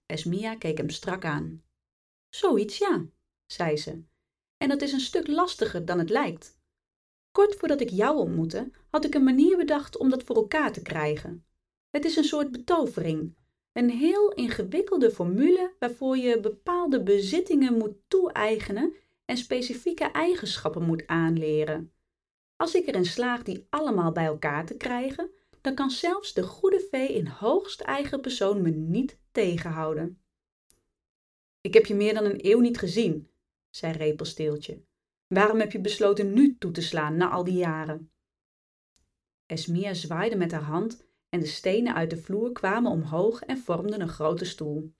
Esmia 0.06 0.56
keek 0.56 0.78
hem 0.78 0.90
strak 0.90 1.24
aan. 1.24 1.64
Zoiets 2.28 2.78
ja, 2.78 3.06
zei 3.46 3.76
ze. 3.76 4.02
En 4.56 4.68
dat 4.68 4.82
is 4.82 4.92
een 4.92 5.00
stuk 5.00 5.26
lastiger 5.26 5.84
dan 5.84 5.98
het 5.98 6.10
lijkt. 6.10 6.58
Kort 7.30 7.54
voordat 7.54 7.80
ik 7.80 7.90
jou 7.90 8.16
ontmoette, 8.16 8.70
had 8.90 9.04
ik 9.04 9.14
een 9.14 9.24
manier 9.24 9.56
bedacht 9.56 9.96
om 9.96 10.10
dat 10.10 10.22
voor 10.22 10.36
elkaar 10.36 10.72
te 10.72 10.82
krijgen. 10.82 11.46
Het 11.90 12.04
is 12.04 12.16
een 12.16 12.24
soort 12.24 12.50
betovering, 12.50 13.36
een 13.72 13.90
heel 13.90 14.32
ingewikkelde 14.32 15.10
formule 15.10 15.74
waarvoor 15.78 16.16
je 16.16 16.40
bepaalde 16.40 17.02
bezittingen 17.02 17.78
moet 17.78 17.94
toe-eigenen 18.08 18.94
en 19.24 19.36
specifieke 19.36 20.04
eigenschappen 20.04 20.82
moet 20.82 21.06
aanleren. 21.06 21.92
Als 22.56 22.74
ik 22.74 22.86
erin 22.86 23.04
slaag 23.04 23.42
die 23.42 23.66
allemaal 23.70 24.12
bij 24.12 24.24
elkaar 24.24 24.66
te 24.66 24.76
krijgen, 24.76 25.30
dan 25.60 25.74
kan 25.74 25.90
zelfs 25.90 26.32
de 26.32 26.42
goede 26.42 26.86
vee 26.90 27.08
in 27.08 27.26
hoogst 27.26 27.80
eigen 27.80 28.20
persoon 28.20 28.62
me 28.62 28.70
niet 28.70 29.18
tegenhouden. 29.32 30.22
Ik 31.60 31.74
heb 31.74 31.86
je 31.86 31.94
meer 31.94 32.14
dan 32.14 32.24
een 32.24 32.46
eeuw 32.46 32.60
niet 32.60 32.78
gezien, 32.78 33.30
zei 33.70 33.92
Repelsteeltje. 33.92 34.82
Waarom 35.26 35.60
heb 35.60 35.72
je 35.72 35.80
besloten 35.80 36.32
nu 36.32 36.56
toe 36.58 36.70
te 36.70 36.82
slaan 36.82 37.16
na 37.16 37.30
al 37.30 37.44
die 37.44 37.56
jaren? 37.56 38.10
Esmia 39.46 39.94
zwaaide 39.94 40.36
met 40.36 40.52
haar 40.52 40.62
hand 40.62 41.07
en 41.28 41.40
de 41.40 41.46
stenen 41.46 41.94
uit 41.94 42.10
de 42.10 42.16
vloer 42.16 42.52
kwamen 42.52 42.90
omhoog 42.90 43.42
en 43.42 43.58
vormden 43.58 44.00
een 44.00 44.08
grote 44.08 44.44
stoel. 44.44 44.92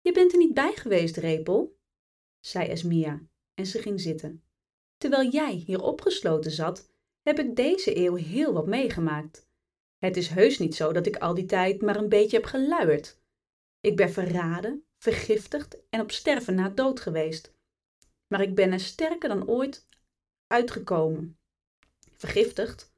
Je 0.00 0.12
bent 0.12 0.32
er 0.32 0.38
niet 0.38 0.54
bij 0.54 0.72
geweest, 0.76 1.16
Repel, 1.16 1.78
zei 2.40 2.68
Esmia 2.68 3.22
en 3.54 3.66
ze 3.66 3.78
ging 3.78 4.00
zitten. 4.00 4.44
Terwijl 4.96 5.30
jij 5.30 5.52
hier 5.52 5.82
opgesloten 5.82 6.50
zat, 6.50 6.92
heb 7.22 7.38
ik 7.38 7.56
deze 7.56 7.96
eeuw 7.96 8.14
heel 8.14 8.52
wat 8.52 8.66
meegemaakt. 8.66 9.48
Het 9.98 10.16
is 10.16 10.28
heus 10.28 10.58
niet 10.58 10.74
zo 10.74 10.92
dat 10.92 11.06
ik 11.06 11.16
al 11.16 11.34
die 11.34 11.46
tijd 11.46 11.82
maar 11.82 11.96
een 11.96 12.08
beetje 12.08 12.36
heb 12.36 12.46
geluierd. 12.46 13.20
Ik 13.80 13.96
ben 13.96 14.10
verraden, 14.10 14.84
vergiftigd 14.98 15.88
en 15.88 16.00
op 16.00 16.10
sterven 16.10 16.54
na 16.54 16.68
dood 16.68 17.00
geweest. 17.00 17.54
Maar 18.26 18.40
ik 18.40 18.54
ben 18.54 18.72
er 18.72 18.80
sterker 18.80 19.28
dan 19.28 19.48
ooit 19.48 19.88
uitgekomen. 20.46 21.38
Vergiftigd? 22.12 22.92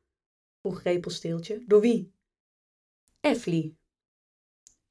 Vroeg 0.62 0.82
Repelsteeltje. 0.82 1.64
Door 1.66 1.80
wie? 1.80 2.12
Efflie. 3.20 3.76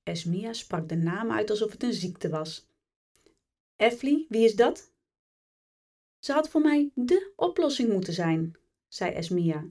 Esmia 0.03 0.53
sprak 0.53 0.89
de 0.89 0.95
naam 0.95 1.31
uit 1.31 1.49
alsof 1.49 1.71
het 1.71 1.84
een 1.84 1.93
ziekte 1.93 2.29
was. 2.29 2.67
Efflie, 3.75 4.25
wie 4.29 4.43
is 4.43 4.55
dat? 4.55 4.91
Ze 6.19 6.34
had 6.34 6.49
voor 6.49 6.62
mij 6.62 6.91
dé 6.95 7.31
oplossing 7.36 7.91
moeten 7.91 8.13
zijn, 8.13 8.55
zei 8.88 9.12
Esmia. 9.12 9.65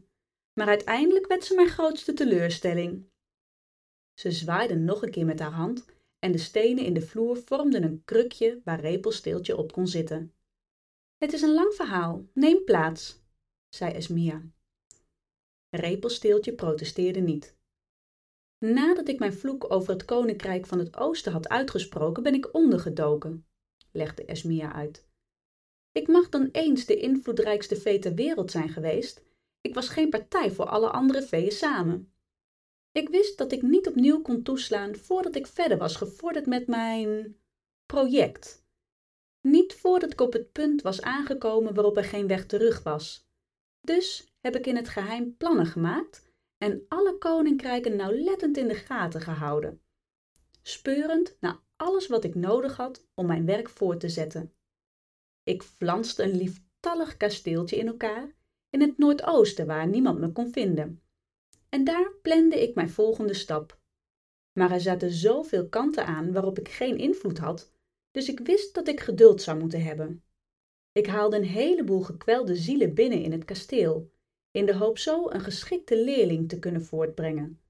Maar 0.53 0.69
uiteindelijk 0.69 1.27
werd 1.27 1.45
ze 1.45 1.55
mijn 1.55 1.69
grootste 1.69 2.13
teleurstelling. 2.13 3.05
Ze 4.15 4.31
zwaaide 4.31 4.75
nog 4.75 5.03
een 5.03 5.11
keer 5.11 5.27
met 5.27 5.41
haar 5.41 5.53
hand 5.53 5.85
en 6.19 6.33
de 6.33 6.39
stenen 6.39 6.85
in 6.85 6.95
de 6.95 7.01
vloer 7.01 7.37
vormden 7.37 7.83
een 7.83 8.05
krukje 8.05 8.61
waar 8.65 8.81
Repelsteeltje 8.81 9.57
op 9.57 9.73
kon 9.73 9.87
zitten. 9.87 10.35
Het 11.17 11.33
is 11.33 11.43
een 11.43 11.55
lang 11.55 11.75
verhaal, 11.75 12.27
neem 12.33 12.65
plaats, 12.65 13.23
zei 13.69 13.93
Esmia. 13.93 14.43
Repelsteeltje 15.71 16.53
protesteerde 16.53 17.21
niet. 17.21 17.59
Nadat 18.59 19.09
ik 19.09 19.19
mijn 19.19 19.33
vloek 19.33 19.73
over 19.73 19.93
het 19.93 20.05
koninkrijk 20.05 20.67
van 20.67 20.79
het 20.79 20.97
oosten 20.97 21.33
had 21.33 21.49
uitgesproken, 21.49 22.23
ben 22.23 22.35
ik 22.35 22.55
ondergedoken, 22.55 23.47
legde 23.93 24.25
Esmia 24.25 24.73
uit. 24.73 25.09
Ik 25.93 26.09
mag 26.09 26.29
dan 26.29 26.49
eens 26.53 26.87
de 26.87 26.97
invloedrijkste 26.97 27.77
vee 27.77 27.99
ter 27.99 28.15
wereld 28.15 28.51
zijn 28.51 28.69
geweest. 28.69 29.23
Ik 29.61 29.75
was 29.75 29.89
geen 29.89 30.11
partij 30.11 30.51
voor 30.51 30.65
alle 30.65 30.91
andere 30.91 31.23
veeën 31.23 31.53
samen. 31.53 32.13
Ik 32.93 33.09
wist 33.09 33.39
dat 33.39 33.53
ik 33.53 33.63
niet 33.63 33.89
opnieuw 33.89 34.23
kon 34.23 34.43
toeslaan 34.43 34.97
voordat 34.97 35.35
ik 35.35 35.47
verder 35.47 35.79
was 35.79 35.97
gevorderd 35.97 36.47
met 36.47 36.67
mijn 36.67 37.37
project. 37.87 38.65
Niet 39.41 39.75
voordat 39.75 40.13
ik 40.13 40.21
op 40.21 40.33
het 40.33 40.53
punt 40.53 40.83
was 40.83 41.03
aangekomen 41.03 41.75
waarop 41.75 41.97
er 41.97 42.05
geen 42.05 42.27
weg 42.27 42.47
terug 42.47 42.83
was. 42.83 43.29
Dus 43.81 44.30
heb 44.41 44.57
ik 44.57 44.67
in 44.67 44.77
het 44.77 44.89
geheim 44.89 45.37
plannen 45.37 45.67
gemaakt 45.67 46.33
en 46.59 46.85
alle 46.89 47.19
koninkrijken 47.19 47.97
nauwlettend 47.97 48.57
in 48.57 48.69
de 48.69 48.75
gaten 48.75 49.21
gehouden, 49.21 49.83
speurend 50.63 51.37
naar 51.41 51.61
alles 51.77 52.07
wat 52.07 52.25
ik 52.25 52.35
nodig 52.35 52.77
had 52.77 53.07
om 53.15 53.27
mijn 53.27 53.47
werk 53.47 53.69
voort 53.69 54.01
te 54.01 54.09
zetten. 54.09 54.55
Ik 55.43 55.63
flanste 55.63 56.23
een 56.23 56.37
lieftallig 56.37 57.17
kasteeltje 57.17 57.77
in 57.77 57.87
elkaar 57.87 58.39
in 58.71 58.81
het 58.81 58.99
noordoosten 58.99 59.67
waar 59.67 59.87
niemand 59.87 60.19
me 60.19 60.33
kon 60.33 60.53
vinden. 60.53 61.03
En 61.69 61.85
daar 61.85 62.13
plande 62.23 62.63
ik 62.63 62.75
mijn 62.75 62.91
volgende 62.91 63.35
stap. 63.35 63.79
Maar 64.53 64.71
er 64.71 64.81
zaten 64.81 65.11
zoveel 65.11 65.69
kanten 65.69 66.07
aan 66.07 66.33
waarop 66.33 66.59
ik 66.59 66.69
geen 66.69 66.99
invloed 66.99 67.39
had, 67.39 67.73
dus 68.11 68.29
ik 68.29 68.41
wist 68.41 68.75
dat 68.75 68.89
ik 68.89 69.01
geduld 69.01 69.43
zou 69.43 69.59
moeten 69.59 69.83
hebben. 69.83 70.25
Ik 70.93 71.07
haalde 71.07 71.37
een 71.37 71.45
heleboel 71.45 72.01
gekwelde 72.01 72.57
zielen 72.57 72.95
binnen 72.95 73.23
in 73.23 73.33
het 73.33 73.45
kasteel, 73.45 74.13
in 74.51 74.67
de 74.67 74.75
hoop 74.75 74.99
zo 74.99 75.31
een 75.31 75.41
geschikte 75.41 76.05
leerling 76.05 76.49
te 76.49 76.59
kunnen 76.59 76.85
voortbrengen. 76.85 77.61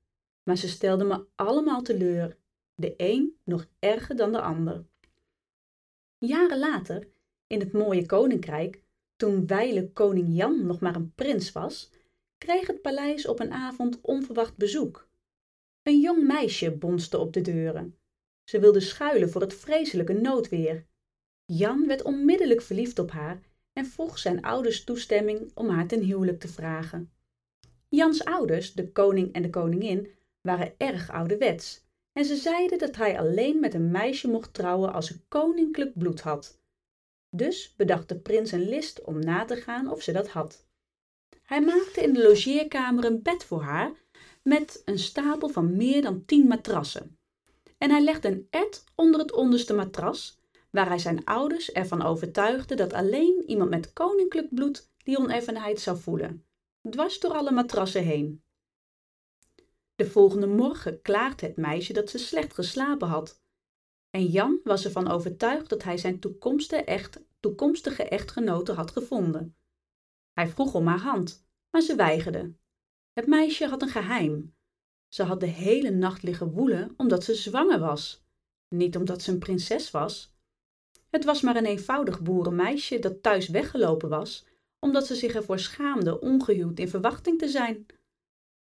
Maar 0.42 0.56
ze 0.56 0.68
stelden 0.68 1.06
me 1.06 1.24
allemaal 1.34 1.82
teleur, 1.82 2.36
de 2.74 2.94
een 2.96 3.36
nog 3.44 3.66
erger 3.78 4.16
dan 4.16 4.32
de 4.32 4.40
ander. 4.40 4.84
Jaren 6.18 6.58
later, 6.58 7.08
in 7.46 7.60
het 7.60 7.72
mooie 7.72 8.06
koninkrijk, 8.06 8.82
toen 9.16 9.46
wijle 9.46 9.92
koning 9.92 10.36
Jan 10.36 10.66
nog 10.66 10.80
maar 10.80 10.94
een 10.94 11.14
prins 11.14 11.52
was, 11.52 11.90
kreeg 12.38 12.66
het 12.66 12.82
paleis 12.82 13.26
op 13.26 13.40
een 13.40 13.52
avond 13.52 14.00
onverwacht 14.00 14.56
bezoek. 14.56 15.08
Een 15.82 16.00
jong 16.00 16.26
meisje 16.26 16.70
bonste 16.70 17.18
op 17.18 17.32
de 17.32 17.40
deuren. 17.40 17.98
Ze 18.44 18.60
wilde 18.60 18.80
schuilen 18.80 19.30
voor 19.30 19.40
het 19.40 19.54
vreselijke 19.54 20.12
noodweer. 20.12 20.86
Jan 21.44 21.86
werd 21.86 22.02
onmiddellijk 22.02 22.62
verliefd 22.62 22.98
op 22.98 23.10
haar 23.10 23.40
en 23.80 23.86
vroeg 23.86 24.18
zijn 24.18 24.42
ouders 24.42 24.84
toestemming 24.84 25.50
om 25.54 25.68
haar 25.68 25.86
ten 25.86 26.02
huwelijk 26.02 26.40
te 26.40 26.48
vragen. 26.48 27.12
Jans 27.88 28.24
ouders, 28.24 28.72
de 28.72 28.92
koning 28.92 29.32
en 29.32 29.42
de 29.42 29.50
koningin, 29.50 30.08
waren 30.40 30.74
erg 30.76 31.10
ouderwets 31.10 31.84
en 32.12 32.24
ze 32.24 32.36
zeiden 32.36 32.78
dat 32.78 32.96
hij 32.96 33.18
alleen 33.18 33.60
met 33.60 33.74
een 33.74 33.90
meisje 33.90 34.28
mocht 34.28 34.54
trouwen 34.54 34.92
als 34.92 35.06
ze 35.06 35.20
koninklijk 35.28 35.98
bloed 35.98 36.20
had. 36.20 36.60
Dus 37.30 37.74
bedacht 37.76 38.08
de 38.08 38.18
prins 38.18 38.52
een 38.52 38.68
list 38.68 39.04
om 39.04 39.18
na 39.18 39.44
te 39.44 39.56
gaan 39.56 39.90
of 39.90 40.02
ze 40.02 40.12
dat 40.12 40.28
had. 40.28 40.66
Hij 41.42 41.60
maakte 41.60 42.02
in 42.02 42.12
de 42.12 42.22
logeerkamer 42.22 43.04
een 43.04 43.22
bed 43.22 43.44
voor 43.44 43.62
haar 43.62 43.92
met 44.42 44.82
een 44.84 44.98
stapel 44.98 45.48
van 45.48 45.76
meer 45.76 46.02
dan 46.02 46.24
tien 46.24 46.46
matrassen. 46.46 47.18
En 47.78 47.90
hij 47.90 48.00
legde 48.00 48.28
een 48.28 48.46
ed 48.50 48.84
onder 48.94 49.20
het 49.20 49.32
onderste 49.32 49.74
matras, 49.74 50.39
waar 50.70 50.88
hij 50.88 50.98
zijn 50.98 51.24
ouders 51.24 51.72
ervan 51.72 52.02
overtuigde 52.02 52.74
dat 52.74 52.92
alleen 52.92 53.42
iemand 53.46 53.70
met 53.70 53.92
koninklijk 53.92 54.54
bloed 54.54 54.90
die 54.96 55.18
oneffenheid 55.18 55.80
zou 55.80 55.98
voelen, 55.98 56.46
dwars 56.90 57.20
door 57.20 57.32
alle 57.32 57.50
matrassen 57.50 58.02
heen. 58.02 58.42
De 59.94 60.10
volgende 60.10 60.46
morgen 60.46 61.02
klaagde 61.02 61.46
het 61.46 61.56
meisje 61.56 61.92
dat 61.92 62.10
ze 62.10 62.18
slecht 62.18 62.54
geslapen 62.54 63.08
had. 63.08 63.42
En 64.10 64.26
Jan 64.26 64.60
was 64.64 64.84
ervan 64.84 65.08
overtuigd 65.08 65.68
dat 65.68 65.82
hij 65.82 65.96
zijn 65.96 66.20
toekomstige, 66.20 66.84
echt, 66.84 67.20
toekomstige 67.40 68.02
echtgenote 68.02 68.72
had 68.72 68.90
gevonden. 68.90 69.56
Hij 70.32 70.48
vroeg 70.48 70.74
om 70.74 70.86
haar 70.86 71.00
hand, 71.00 71.46
maar 71.70 71.80
ze 71.80 71.94
weigerde. 71.94 72.54
Het 73.12 73.26
meisje 73.26 73.66
had 73.66 73.82
een 73.82 73.88
geheim. 73.88 74.54
Ze 75.08 75.22
had 75.22 75.40
de 75.40 75.46
hele 75.46 75.90
nacht 75.90 76.22
liggen 76.22 76.50
woelen 76.50 76.94
omdat 76.96 77.24
ze 77.24 77.34
zwanger 77.34 77.78
was, 77.78 78.24
niet 78.68 78.96
omdat 78.96 79.22
ze 79.22 79.32
een 79.32 79.38
prinses 79.38 79.90
was. 79.90 80.34
Het 81.10 81.24
was 81.24 81.40
maar 81.40 81.56
een 81.56 81.66
eenvoudig 81.66 82.20
boerenmeisje 82.20 82.98
dat 82.98 83.22
thuis 83.22 83.48
weggelopen 83.48 84.08
was, 84.08 84.46
omdat 84.78 85.06
ze 85.06 85.14
zich 85.14 85.34
ervoor 85.34 85.58
schaamde 85.58 86.20
ongehuwd 86.20 86.78
in 86.78 86.88
verwachting 86.88 87.38
te 87.38 87.48
zijn. 87.48 87.86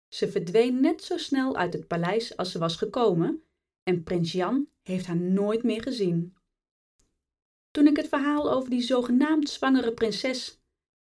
Ze 0.08 0.30
verdween 0.30 0.80
net 0.80 1.02
zo 1.02 1.16
snel 1.16 1.56
uit 1.56 1.72
het 1.72 1.86
paleis 1.86 2.36
als 2.36 2.50
ze 2.50 2.58
was 2.58 2.76
gekomen, 2.76 3.42
en 3.82 4.02
prins 4.02 4.32
Jan 4.32 4.68
heeft 4.82 5.06
haar 5.06 5.16
nooit 5.16 5.62
meer 5.62 5.82
gezien. 5.82 6.36
Toen 7.70 7.86
ik 7.86 7.96
het 7.96 8.08
verhaal 8.08 8.52
over 8.52 8.70
die 8.70 8.82
zogenaamd 8.82 9.48
zwangere 9.48 9.92
prinses 9.92 10.60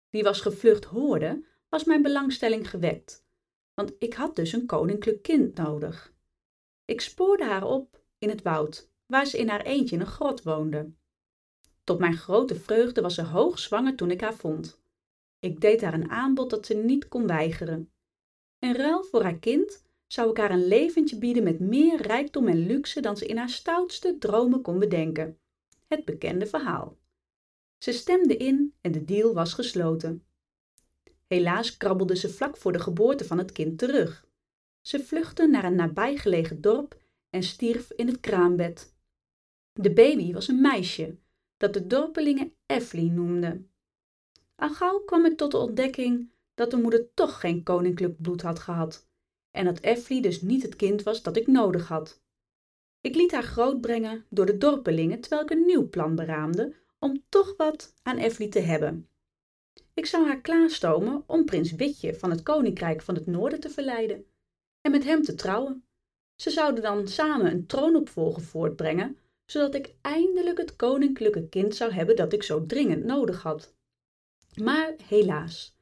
die 0.09 0.23
was 0.23 0.41
gevlucht 0.41 0.85
hoorde, 0.85 1.43
was 1.69 1.83
mijn 1.83 2.01
belangstelling 2.01 2.69
gewekt, 2.69 3.25
want 3.73 3.93
ik 3.99 4.13
had 4.13 4.35
dus 4.35 4.53
een 4.53 4.65
koninklijk 4.65 5.21
kind 5.21 5.55
nodig. 5.55 6.13
Ik 6.85 7.01
spoorde 7.01 7.45
haar 7.45 7.63
op 7.63 8.01
in 8.17 8.29
het 8.29 8.41
woud, 8.41 8.89
waar 9.05 9.25
ze 9.25 9.37
in 9.37 9.49
haar 9.49 9.61
eentje 9.61 9.95
in 9.95 10.01
een 10.01 10.07
grot 10.07 10.43
woonde. 10.43 10.91
Tot 11.87 11.99
mijn 11.99 12.17
grote 12.17 12.55
vreugde 12.55 13.01
was 13.01 13.15
ze 13.15 13.23
hoogzwanger 13.23 13.95
toen 13.95 14.11
ik 14.11 14.21
haar 14.21 14.35
vond. 14.35 14.79
Ik 15.39 15.61
deed 15.61 15.81
haar 15.81 15.93
een 15.93 16.09
aanbod 16.09 16.49
dat 16.49 16.65
ze 16.65 16.73
niet 16.73 17.07
kon 17.07 17.27
weigeren. 17.27 17.91
In 18.59 18.75
ruil 18.75 19.03
voor 19.03 19.23
haar 19.23 19.37
kind 19.37 19.83
zou 20.07 20.29
ik 20.29 20.37
haar 20.37 20.51
een 20.51 20.67
leventje 20.67 21.17
bieden 21.17 21.43
met 21.43 21.59
meer 21.59 22.01
rijkdom 22.01 22.47
en 22.47 22.65
luxe 22.65 23.01
dan 23.01 23.17
ze 23.17 23.25
in 23.25 23.37
haar 23.37 23.49
stoutste 23.49 24.17
dromen 24.17 24.61
kon 24.61 24.79
bedenken. 24.79 25.39
Het 25.87 26.05
bekende 26.05 26.45
verhaal. 26.45 26.97
Ze 27.77 27.91
stemde 27.91 28.37
in 28.37 28.73
en 28.81 28.91
de 28.91 29.05
deal 29.05 29.33
was 29.33 29.53
gesloten. 29.53 30.23
Helaas 31.27 31.77
krabbelde 31.77 32.15
ze 32.15 32.29
vlak 32.29 32.57
voor 32.57 32.71
de 32.71 32.79
geboorte 32.79 33.25
van 33.25 33.37
het 33.37 33.51
kind 33.51 33.77
terug. 33.77 34.27
Ze 34.81 34.99
vluchtte 35.03 35.47
naar 35.47 35.63
een 35.63 35.75
nabijgelegen 35.75 36.61
dorp 36.61 37.01
en 37.29 37.43
stierf 37.43 37.91
in 37.91 38.07
het 38.07 38.19
kraambed. 38.19 38.95
De 39.73 39.93
baby 39.93 40.33
was 40.33 40.47
een 40.47 40.61
meisje, 40.61 41.17
dat 41.57 41.73
de 41.73 41.87
dorpelingen 41.87 42.53
Efflie 42.65 43.11
noemden. 43.11 43.71
Al 44.55 44.69
gauw 44.69 44.99
kwam 44.99 45.25
ik 45.25 45.37
tot 45.37 45.51
de 45.51 45.57
ontdekking 45.57 46.31
dat 46.53 46.71
de 46.71 46.77
moeder 46.77 47.13
toch 47.13 47.39
geen 47.39 47.63
koninklijk 47.63 48.21
bloed 48.21 48.41
had 48.41 48.59
gehad 48.59 49.07
en 49.51 49.65
dat 49.65 49.79
Efflie 49.79 50.21
dus 50.21 50.41
niet 50.41 50.61
het 50.61 50.75
kind 50.75 51.03
was 51.03 51.23
dat 51.23 51.37
ik 51.37 51.47
nodig 51.47 51.87
had. 51.87 52.21
Ik 53.01 53.15
liet 53.15 53.31
haar 53.31 53.43
grootbrengen 53.43 54.25
door 54.29 54.45
de 54.45 54.57
dorpelingen 54.57 55.19
terwijl 55.19 55.41
ik 55.41 55.49
een 55.49 55.65
nieuw 55.65 55.89
plan 55.89 56.15
beraamde 56.15 56.75
om 56.99 57.23
toch 57.29 57.53
wat 57.57 57.93
aan 58.03 58.17
Efflie 58.17 58.49
te 58.49 58.59
hebben. 58.59 59.09
Ik 59.93 60.05
zou 60.05 60.25
haar 60.25 60.41
klaarstomen 60.41 61.23
om 61.27 61.45
prins 61.45 61.71
Witje 61.71 62.15
van 62.15 62.29
het 62.29 62.43
Koninkrijk 62.43 63.01
van 63.01 63.15
het 63.15 63.25
Noorden 63.25 63.59
te 63.59 63.69
verleiden 63.69 64.25
en 64.81 64.91
met 64.91 65.03
hem 65.03 65.23
te 65.23 65.35
trouwen. 65.35 65.85
Ze 66.35 66.49
zouden 66.49 66.83
dan 66.83 67.07
samen 67.07 67.51
een 67.51 67.65
troonopvolger 67.65 68.41
voortbrengen, 68.41 69.17
zodat 69.47 69.75
ik 69.75 69.93
eindelijk 70.01 70.57
het 70.57 70.75
koninklijke 70.75 71.47
kind 71.49 71.75
zou 71.75 71.91
hebben 71.91 72.15
dat 72.15 72.33
ik 72.33 72.43
zo 72.43 72.65
dringend 72.65 73.03
nodig 73.03 73.41
had. 73.41 73.75
Maar 74.61 74.93
helaas, 75.07 75.75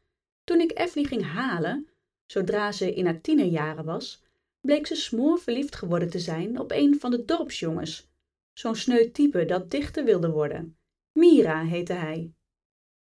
toen 0.43 0.59
ik 0.59 0.71
Efflie 0.71 1.07
ging 1.07 1.23
halen, 1.23 1.87
zodra 2.25 2.71
ze 2.71 2.93
in 2.93 3.05
haar 3.05 3.21
tienerjaren 3.21 3.85
was, 3.85 4.23
bleek 4.61 4.87
ze 4.87 4.95
smoorverliefd 4.95 5.75
geworden 5.75 6.09
te 6.09 6.19
zijn 6.19 6.59
op 6.59 6.71
een 6.71 6.99
van 6.99 7.11
de 7.11 7.25
dorpsjongens, 7.25 8.09
zo'n 8.53 8.75
sneu 8.75 9.11
type 9.11 9.45
dat 9.45 9.71
dichter 9.71 10.03
wilde 10.03 10.29
worden. 10.29 10.77
Mira 11.11 11.63
heette 11.63 11.93
hij. 11.93 12.33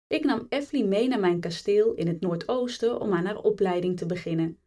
Ik 0.07 0.25
nam 0.25 0.47
Efflie 0.49 0.85
mee 0.85 1.09
naar 1.09 1.21
mijn 1.21 1.41
kasteel 1.41 1.95
in 1.95 2.07
het 2.07 2.21
Noordoosten 2.21 3.01
om 3.01 3.13
aan 3.13 3.25
haar 3.25 3.39
opleiding 3.43 3.97
te 3.97 4.07
beginnen. 4.07 4.59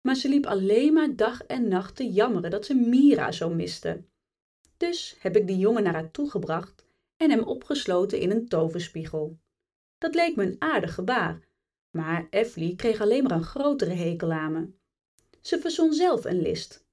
Maar 0.00 0.14
ze 0.14 0.28
liep 0.28 0.46
alleen 0.46 0.92
maar 0.92 1.16
dag 1.16 1.42
en 1.42 1.68
nacht 1.68 1.96
te 1.96 2.10
jammeren 2.10 2.50
dat 2.50 2.66
ze 2.66 2.74
Mira 2.74 3.32
zo 3.32 3.50
miste. 3.50 4.04
Dus 4.78 5.16
heb 5.18 5.36
ik 5.36 5.46
die 5.46 5.58
jongen 5.58 5.82
naar 5.82 5.92
haar 5.92 6.10
toegebracht 6.10 6.84
en 7.16 7.30
hem 7.30 7.42
opgesloten 7.42 8.18
in 8.18 8.30
een 8.30 8.48
toverspiegel. 8.48 9.38
Dat 9.98 10.14
leek 10.14 10.36
me 10.36 10.44
een 10.44 10.56
aardig 10.58 10.94
gebaar, 10.94 11.48
maar 11.90 12.26
Efflie 12.30 12.76
kreeg 12.76 13.00
alleen 13.00 13.22
maar 13.22 13.32
een 13.32 13.42
grotere 13.42 13.94
hekel 13.94 14.32
aan 14.32 14.52
me. 14.52 14.68
Ze 15.40 15.58
verzon 15.58 15.92
zelf 15.92 16.24
een 16.24 16.42
list. 16.42 16.86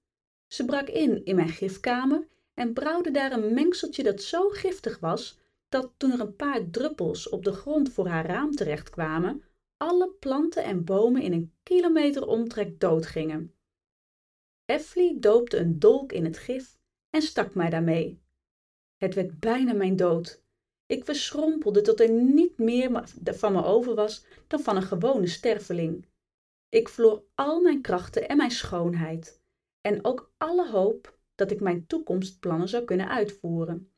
Ze 0.47 0.65
brak 0.65 0.87
in 0.87 1.25
in 1.25 1.35
mijn 1.35 1.49
gifkamer 1.49 2.27
en 2.53 2.73
brouwde 2.73 3.11
daar 3.11 3.31
een 3.31 3.53
mengseltje 3.53 4.03
dat 4.03 4.21
zo 4.21 4.49
giftig 4.49 4.99
was 4.99 5.39
dat 5.69 5.91
toen 5.97 6.11
er 6.11 6.19
een 6.19 6.35
paar 6.35 6.69
druppels 6.69 7.29
op 7.29 7.43
de 7.43 7.51
grond 7.51 7.91
voor 7.91 8.07
haar 8.07 8.25
raam 8.25 8.51
terechtkwamen, 8.51 9.43
alle 9.77 10.09
planten 10.19 10.63
en 10.63 10.83
bomen 10.83 11.21
in 11.21 11.33
een 11.33 11.53
kilometer 11.63 12.27
omtrek 12.27 12.79
doodgingen. 12.79 13.53
Efflie 14.65 15.19
doopte 15.19 15.57
een 15.57 15.79
dolk 15.79 16.11
in 16.11 16.25
het 16.25 16.37
gif 16.37 16.77
en 17.15 17.21
stak 17.21 17.53
mij 17.53 17.69
daarmee. 17.69 18.21
Het 18.97 19.15
werd 19.15 19.39
bijna 19.39 19.73
mijn 19.73 19.95
dood. 19.95 20.43
Ik 20.85 21.05
verschrompelde 21.05 21.81
tot 21.81 21.99
er 21.99 22.09
niet 22.09 22.57
meer 22.57 23.03
van 23.23 23.53
me 23.53 23.63
over 23.63 23.95
was 23.95 24.25
dan 24.47 24.59
van 24.59 24.75
een 24.75 24.83
gewone 24.83 25.27
sterveling. 25.27 26.05
Ik 26.69 26.89
verloor 26.89 27.23
al 27.35 27.61
mijn 27.61 27.81
krachten 27.81 28.27
en 28.27 28.37
mijn 28.37 28.51
schoonheid, 28.51 29.41
en 29.81 30.05
ook 30.05 30.33
alle 30.37 30.69
hoop 30.69 31.17
dat 31.35 31.51
ik 31.51 31.59
mijn 31.59 31.87
toekomstplannen 31.87 32.69
zou 32.69 32.83
kunnen 32.83 33.09
uitvoeren. 33.09 33.91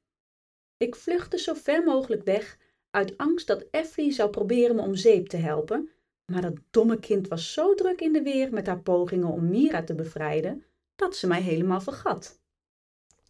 Ik 0.78 0.96
vluchtte 0.96 1.38
zo 1.38 1.54
ver 1.54 1.84
mogelijk 1.84 2.24
weg 2.24 2.58
uit 2.90 3.18
angst 3.18 3.48
dat 3.48 3.68
Effie 3.72 4.12
zou 4.12 4.30
proberen 4.30 4.76
me 4.76 4.82
om 4.82 4.96
zeep 4.96 5.28
te 5.28 5.38
helpen, 5.38 5.90
maar 6.32 6.42
dat 6.42 6.60
domme 6.70 7.00
kind 7.00 7.28
was 7.28 7.54
zo 7.54 7.74
druk 7.74 8.02
in 8.02 8.14
de 8.14 8.22
weer 8.22 8.54
met 8.54 8.68
haar 8.68 8.82
pogingen 8.82 9.28
om 9.28 9.50
Mira 9.50 9.84
te 9.84 9.96
bevrijden, 9.96 10.64
dat 10.96 11.16
ze 11.16 11.28
mij 11.28 11.42
helemaal 11.42 11.82
vergat. 11.82 12.46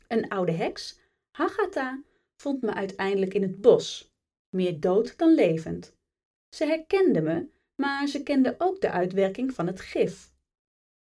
Een 0.08 0.30
oude 0.30 0.52
heks, 0.52 1.00
Hagatha, 1.32 2.04
vond 2.42 2.62
me 2.62 2.74
uiteindelijk 2.74 3.34
in 3.34 3.42
het 3.42 3.62
bos, 3.62 4.14
meer 4.50 4.80
dood 4.80 5.18
dan 5.18 5.34
levend. 5.34 5.96
Ze 6.56 6.66
herkende 6.66 7.22
me, 7.22 7.48
maar 7.76 8.08
ze 8.08 8.24
kende 8.24 8.56
ook 8.58 8.82
de 8.82 8.92
uitwerking 8.92 9.54
van 9.54 9.68
het 9.68 9.82
gif. 9.82 10.32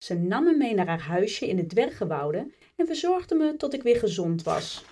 Ze 0.04 0.14
nam 0.14 0.44
me 0.44 0.56
mee 0.56 0.74
naar 0.74 0.86
haar 0.86 1.00
huisje 1.00 1.48
in 1.48 1.56
de 1.56 1.66
dwergenwouden 1.66 2.54
en 2.76 2.86
verzorgde 2.86 3.34
me 3.34 3.56
tot 3.56 3.74
ik 3.74 3.82
weer 3.82 3.98
gezond 3.98 4.42
was. 4.42 4.84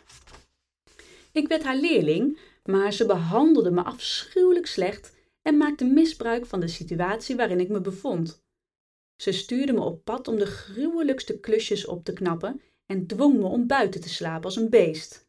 Ik 1.33 1.49
werd 1.49 1.63
haar 1.63 1.77
leerling, 1.77 2.39
maar 2.65 2.93
ze 2.93 3.07
behandelde 3.07 3.71
me 3.71 3.83
afschuwelijk 3.83 4.67
slecht 4.67 5.15
en 5.43 5.57
maakte 5.57 5.85
misbruik 5.85 6.47
van 6.47 6.61
de 6.61 6.69
situatie 6.69 7.37
waarin 7.37 7.61
ik 7.61 7.69
me 7.69 7.81
bevond. 7.81 8.45
Ze 9.23 9.33
stuurde 9.33 9.73
me 9.73 9.81
op 9.81 10.05
pad 10.05 10.29
om 10.29 10.37
de 10.37 10.47
gruwelijkste 10.47 11.41
klusjes 11.41 11.87
op 11.87 12.05
te 12.05 12.13
knappen 12.13 12.61
en 12.87 13.07
dwong 13.07 13.39
me 13.39 13.47
om 13.47 13.67
buiten 13.67 14.01
te 14.01 14.09
slapen 14.09 14.45
als 14.45 14.57
een 14.57 14.71
beest. 14.71 15.29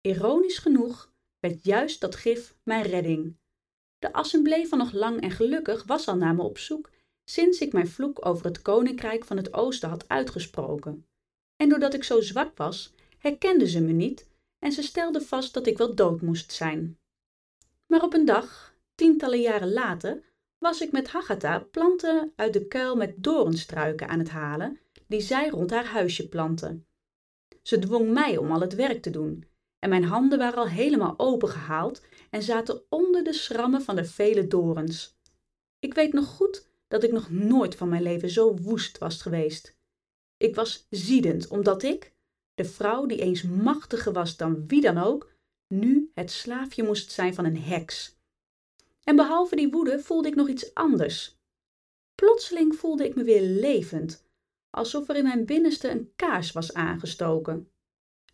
Ironisch 0.00 0.58
genoeg 0.58 1.12
werd 1.38 1.64
juist 1.64 2.00
dat 2.00 2.14
gif 2.16 2.56
mijn 2.62 2.82
redding. 2.82 3.36
De 3.98 4.12
assemblee 4.12 4.68
van 4.68 4.78
nog 4.78 4.92
lang 4.92 5.20
en 5.20 5.30
gelukkig 5.30 5.84
was 5.84 6.08
al 6.08 6.16
naar 6.16 6.34
me 6.34 6.42
op 6.42 6.58
zoek 6.58 6.90
sinds 7.24 7.58
ik 7.58 7.72
mijn 7.72 7.88
vloek 7.88 8.26
over 8.26 8.46
het 8.46 8.62
koninkrijk 8.62 9.24
van 9.24 9.36
het 9.36 9.52
oosten 9.52 9.88
had 9.88 10.08
uitgesproken. 10.08 11.06
En 11.56 11.68
doordat 11.68 11.94
ik 11.94 12.04
zo 12.04 12.20
zwak 12.20 12.56
was, 12.56 12.94
herkenden 13.18 13.68
ze 13.68 13.80
me 13.80 13.92
niet 13.92 14.28
en 14.58 14.72
ze 14.72 14.82
stelden 14.82 15.22
vast 15.22 15.54
dat 15.54 15.66
ik 15.66 15.78
wel 15.78 15.94
dood 15.94 16.20
moest 16.20 16.52
zijn. 16.52 16.98
Maar 17.86 18.02
op 18.02 18.14
een 18.14 18.24
dag, 18.24 18.74
tientallen 18.94 19.40
jaren 19.40 19.72
later, 19.72 20.22
was 20.58 20.80
ik 20.80 20.92
met 20.92 21.08
Hagatha 21.08 21.58
planten 21.58 22.32
uit 22.36 22.52
de 22.52 22.66
kuil 22.66 22.96
met 22.96 23.14
doornstruiken 23.16 24.08
aan 24.08 24.18
het 24.18 24.28
halen, 24.28 24.78
die 25.08 25.20
zij 25.20 25.48
rond 25.48 25.70
haar 25.70 25.86
huisje 25.86 26.28
plantte. 26.28 26.80
Ze 27.62 27.78
dwong 27.78 28.12
mij 28.12 28.36
om 28.36 28.52
al 28.52 28.60
het 28.60 28.74
werk 28.74 29.02
te 29.02 29.10
doen, 29.10 29.44
en 29.78 29.88
mijn 29.88 30.04
handen 30.04 30.38
waren 30.38 30.58
al 30.58 30.68
helemaal 30.68 31.14
opengehaald 31.16 32.02
en 32.30 32.42
zaten 32.42 32.82
onder 32.88 33.24
de 33.24 33.32
schrammen 33.32 33.82
van 33.82 33.96
de 33.96 34.04
vele 34.04 34.46
dorens. 34.46 35.18
Ik 35.78 35.94
weet 35.94 36.12
nog 36.12 36.26
goed 36.26 36.68
dat 36.88 37.02
ik 37.02 37.12
nog 37.12 37.30
nooit 37.30 37.74
van 37.74 37.88
mijn 37.88 38.02
leven 38.02 38.30
zo 38.30 38.56
woest 38.56 38.98
was 38.98 39.22
geweest. 39.22 39.76
Ik 40.36 40.54
was 40.54 40.86
ziedend, 40.90 41.48
omdat 41.48 41.82
ik, 41.82 42.12
de 42.54 42.64
vrouw 42.64 43.06
die 43.06 43.20
eens 43.20 43.42
machtiger 43.42 44.12
was 44.12 44.36
dan 44.36 44.66
wie 44.66 44.80
dan 44.80 44.98
ook, 44.98 45.32
nu 45.68 46.10
het 46.14 46.30
slaafje 46.30 46.82
moest 46.82 47.12
zijn 47.12 47.34
van 47.34 47.44
een 47.44 47.58
heks. 47.58 48.16
En 49.02 49.16
behalve 49.16 49.56
die 49.56 49.70
woede 49.70 50.00
voelde 50.00 50.28
ik 50.28 50.34
nog 50.34 50.48
iets 50.48 50.74
anders. 50.74 51.38
Plotseling 52.14 52.74
voelde 52.74 53.04
ik 53.04 53.14
me 53.14 53.22
weer 53.22 53.42
levend, 53.42 54.27
alsof 54.70 55.08
er 55.08 55.16
in 55.16 55.22
mijn 55.22 55.46
binnenste 55.46 55.90
een 55.90 56.12
kaars 56.16 56.52
was 56.52 56.74
aangestoken. 56.74 57.70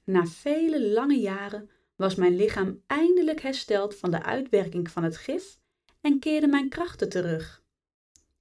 Na 0.05 0.27
vele 0.27 0.91
lange 0.91 1.19
jaren 1.21 1.71
was 1.97 2.15
mijn 2.15 2.37
lichaam 2.37 2.83
eindelijk 2.87 3.41
hersteld 3.41 3.97
van 3.97 4.11
de 4.11 4.23
uitwerking 4.23 4.91
van 4.91 5.05
het 5.05 5.17
gif 5.17 5.61
en 6.01 6.19
keerde 6.19 6.47
mijn 6.47 6.69
krachten 6.69 7.09
terug. 7.09 7.65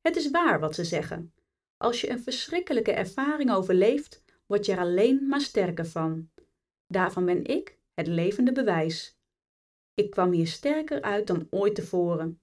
Het 0.01 0.15
is 0.15 0.31
waar 0.31 0.59
wat 0.59 0.75
ze 0.75 0.83
zeggen. 0.83 1.33
Als 1.77 2.01
je 2.01 2.09
een 2.09 2.23
verschrikkelijke 2.23 2.91
ervaring 2.91 3.51
overleeft, 3.51 4.23
word 4.45 4.65
je 4.65 4.71
er 4.71 4.79
alleen 4.79 5.27
maar 5.27 5.41
sterker 5.41 5.85
van. 5.85 6.31
Daarvan 6.87 7.25
ben 7.25 7.45
ik 7.45 7.77
het 7.93 8.07
levende 8.07 8.51
bewijs. 8.51 9.17
Ik 9.93 10.09
kwam 10.09 10.31
hier 10.31 10.47
sterker 10.47 11.01
uit 11.01 11.27
dan 11.27 11.47
ooit 11.49 11.75
tevoren. 11.75 12.41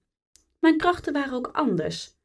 Mijn 0.59 0.77
krachten 0.77 1.13
waren 1.13 1.33
ook 1.33 1.47
anders. 1.47 2.19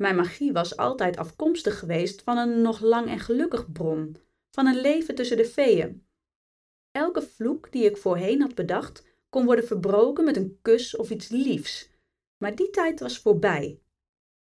Mijn 0.00 0.16
magie 0.16 0.52
was 0.52 0.76
altijd 0.76 1.16
afkomstig 1.16 1.78
geweest 1.78 2.22
van 2.22 2.36
een 2.36 2.62
nog 2.62 2.80
lang 2.80 3.08
en 3.08 3.18
gelukkig 3.18 3.72
bron, 3.72 4.16
van 4.50 4.66
een 4.66 4.80
leven 4.80 5.14
tussen 5.14 5.36
de 5.36 5.44
feeën. 5.44 6.06
Elke 6.90 7.22
vloek 7.22 7.72
die 7.72 7.84
ik 7.84 7.96
voorheen 7.96 8.40
had 8.40 8.54
bedacht, 8.54 9.04
kon 9.28 9.44
worden 9.44 9.66
verbroken 9.66 10.24
met 10.24 10.36
een 10.36 10.58
kus 10.62 10.96
of 10.96 11.10
iets 11.10 11.28
liefs. 11.28 11.90
Maar 12.36 12.54
die 12.54 12.70
tijd 12.70 13.00
was 13.00 13.18
voorbij. 13.18 13.80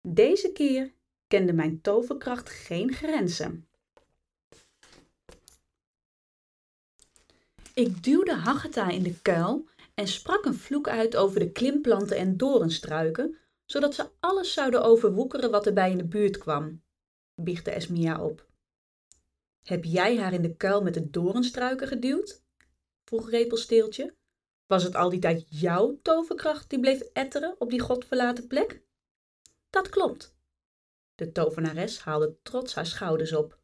Deze 0.02 0.52
keer 0.52 0.92
kende 1.26 1.52
mijn 1.52 1.80
toverkracht 1.80 2.50
geen 2.50 2.92
grenzen. 2.92 3.68
Ik 7.74 8.02
duwde 8.04 8.34
Hagatha 8.34 8.88
in 8.88 9.02
de 9.02 9.20
kuil 9.22 9.68
en 9.94 10.08
sprak 10.08 10.44
een 10.44 10.54
vloek 10.54 10.88
uit 10.88 11.16
over 11.16 11.40
de 11.40 11.50
klimplanten 11.52 12.16
en 12.16 12.36
dorenstruiken, 12.36 13.36
zodat 13.66 13.94
ze 13.94 14.10
alles 14.20 14.52
zouden 14.52 14.82
overwoekeren 14.82 15.50
wat 15.50 15.66
erbij 15.66 15.90
in 15.90 15.98
de 15.98 16.06
buurt 16.06 16.38
kwam, 16.38 16.82
biechte 17.34 17.70
Esmia 17.70 18.24
op. 18.24 18.46
Heb 19.62 19.84
jij 19.84 20.18
haar 20.18 20.32
in 20.32 20.42
de 20.42 20.56
kuil 20.56 20.82
met 20.82 20.94
de 20.94 21.10
dorenstruiken 21.10 21.88
geduwd? 21.88 22.44
vroeg 23.04 23.30
Repelsteeltje. 23.30 24.14
Was 24.66 24.82
het 24.82 24.94
al 24.94 25.10
die 25.10 25.20
tijd 25.20 25.46
jouw 25.48 25.98
toverkracht 26.02 26.70
die 26.70 26.80
bleef 26.80 27.00
etteren 27.00 27.54
op 27.58 27.70
die 27.70 27.80
godverlaten 27.80 28.46
plek? 28.46 28.82
Dat 29.70 29.88
klopt. 29.88 30.36
De 31.14 31.32
tovenares 31.32 32.00
haalde 32.00 32.36
trots 32.42 32.74
haar 32.74 32.86
schouders 32.86 33.32
op. 33.32 33.58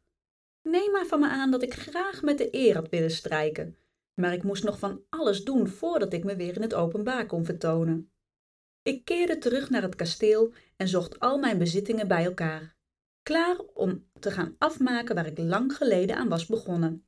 Neem 0.61 0.91
maar 0.91 1.05
van 1.05 1.19
me 1.19 1.27
aan 1.27 1.51
dat 1.51 1.63
ik 1.63 1.73
graag 1.73 2.21
met 2.21 2.37
de 2.37 2.47
eer 2.55 2.75
had 2.75 2.89
willen 2.89 3.11
strijken, 3.11 3.77
maar 4.13 4.33
ik 4.33 4.43
moest 4.43 4.63
nog 4.63 4.79
van 4.79 5.03
alles 5.09 5.43
doen 5.43 5.67
voordat 5.67 6.13
ik 6.13 6.23
me 6.23 6.35
weer 6.35 6.55
in 6.55 6.61
het 6.61 6.73
openbaar 6.73 7.25
kon 7.25 7.45
vertonen. 7.45 8.12
Ik 8.83 9.05
keerde 9.05 9.37
terug 9.37 9.69
naar 9.69 9.81
het 9.81 9.95
kasteel 9.95 10.53
en 10.75 10.87
zocht 10.87 11.19
al 11.19 11.37
mijn 11.37 11.57
bezittingen 11.57 12.07
bij 12.07 12.25
elkaar, 12.25 12.75
klaar 13.21 13.59
om 13.59 14.09
te 14.19 14.31
gaan 14.31 14.55
afmaken 14.57 15.15
waar 15.15 15.25
ik 15.25 15.37
lang 15.37 15.75
geleden 15.75 16.15
aan 16.15 16.29
was 16.29 16.45
begonnen. 16.45 17.07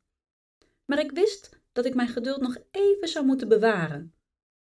Maar 0.86 1.00
ik 1.00 1.12
wist 1.12 1.60
dat 1.72 1.86
ik 1.86 1.96
mijn 1.96 2.08
geduld 2.08 2.42
nog 2.42 2.58
even 2.72 3.08
zou 3.08 3.26
moeten 3.26 3.48
bewaren. 3.48 4.14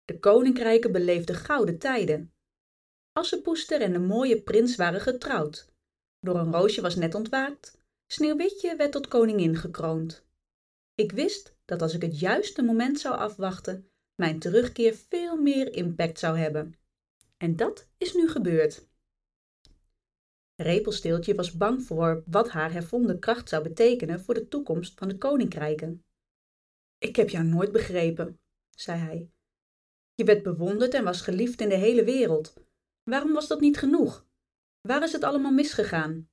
De 0.04 0.18
koninkrijken 0.18 0.92
beleefden 0.92 1.35
gouden 1.35 1.78
tijden. 1.78 2.35
Assepoester 3.12 3.80
en 3.80 3.92
de 3.92 3.98
mooie 3.98 4.42
prins 4.42 4.76
waren 4.76 5.00
getrouwd. 5.00 5.72
Door 6.20 6.37
een 6.37 6.52
roosje 6.52 6.80
was 6.80 6.94
net 6.94 7.14
ontwaakt. 7.14 7.78
Sneeuwwitje 8.06 8.76
werd 8.76 8.92
tot 8.92 9.09
koningin 9.09 9.56
gekroond. 9.56 10.26
Ik 10.94 11.12
wist 11.12 11.56
dat 11.64 11.82
als 11.82 11.94
ik 11.94 12.02
het 12.02 12.20
juiste 12.20 12.62
moment 12.62 13.00
zou 13.00 13.14
afwachten, 13.14 13.90
mijn 14.14 14.38
terugkeer 14.38 14.94
veel 14.94 15.37
meer 15.37 15.72
impact 15.72 16.18
zou 16.18 16.38
hebben. 16.38 16.74
En 17.37 17.57
dat 17.57 17.88
is 17.99 18.14
nu 18.14 18.29
gebeurd. 18.29 18.88
Repelsteeltje 20.55 21.35
was 21.35 21.57
bang 21.57 21.83
voor 21.83 22.22
wat 22.27 22.51
haar 22.51 22.72
hervonden 22.72 23.18
kracht 23.18 23.49
zou 23.49 23.62
betekenen 23.62 24.20
voor 24.20 24.35
de 24.35 24.49
toekomst 24.49 24.99
van 24.99 25.09
de 25.09 25.18
koninkrijken. 25.18 26.05
Ik 26.99 27.16
heb 27.16 27.29
jou 27.29 27.44
nooit 27.44 27.72
begrepen, 27.72 28.40
zei 28.70 28.99
hij. 28.99 29.31
Je 30.14 30.25
werd 30.25 30.42
bewonderd 30.42 30.94
en 30.94 31.05
was 31.05 31.20
geliefd 31.20 31.61
in 31.61 31.68
de 31.68 31.75
hele 31.75 32.05
wereld. 32.05 32.55
Waarom 33.03 33.33
was 33.33 33.49
dat 33.49 33.61
niet 33.61 33.79
genoeg? 33.79 34.27
Waar 34.81 35.03
is 35.03 35.12
het 35.12 35.25
allemaal 35.25 35.53
misgegaan? 35.53 36.29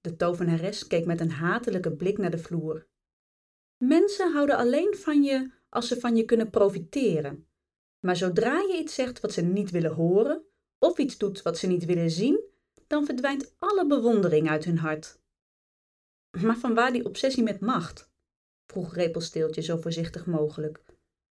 De 0.00 0.16
tovenares 0.16 0.86
keek 0.86 1.06
met 1.06 1.20
een 1.20 1.30
hatelijke 1.30 1.92
blik 1.96 2.18
naar 2.18 2.30
de 2.30 2.38
vloer. 2.38 2.86
Mensen 3.76 4.32
houden 4.32 4.56
alleen 4.56 4.96
van 4.96 5.22
je 5.22 5.50
als 5.68 5.88
ze 5.88 6.00
van 6.00 6.16
je 6.16 6.24
kunnen 6.24 6.50
profiteren. 6.50 7.46
Maar 8.02 8.16
zodra 8.16 8.58
je 8.58 8.78
iets 8.78 8.94
zegt 8.94 9.20
wat 9.20 9.32
ze 9.32 9.42
niet 9.42 9.70
willen 9.70 9.94
horen, 9.94 10.44
of 10.78 10.98
iets 10.98 11.18
doet 11.18 11.42
wat 11.42 11.58
ze 11.58 11.66
niet 11.66 11.84
willen 11.84 12.10
zien, 12.10 12.40
dan 12.86 13.04
verdwijnt 13.04 13.54
alle 13.58 13.86
bewondering 13.86 14.48
uit 14.48 14.64
hun 14.64 14.78
hart. 14.78 15.20
Maar 16.40 16.56
vanwaar 16.56 16.92
die 16.92 17.04
obsessie 17.04 17.42
met 17.42 17.60
macht? 17.60 18.10
vroeg 18.66 18.94
Repelsteeltje 18.94 19.62
zo 19.62 19.76
voorzichtig 19.76 20.26
mogelijk. 20.26 20.82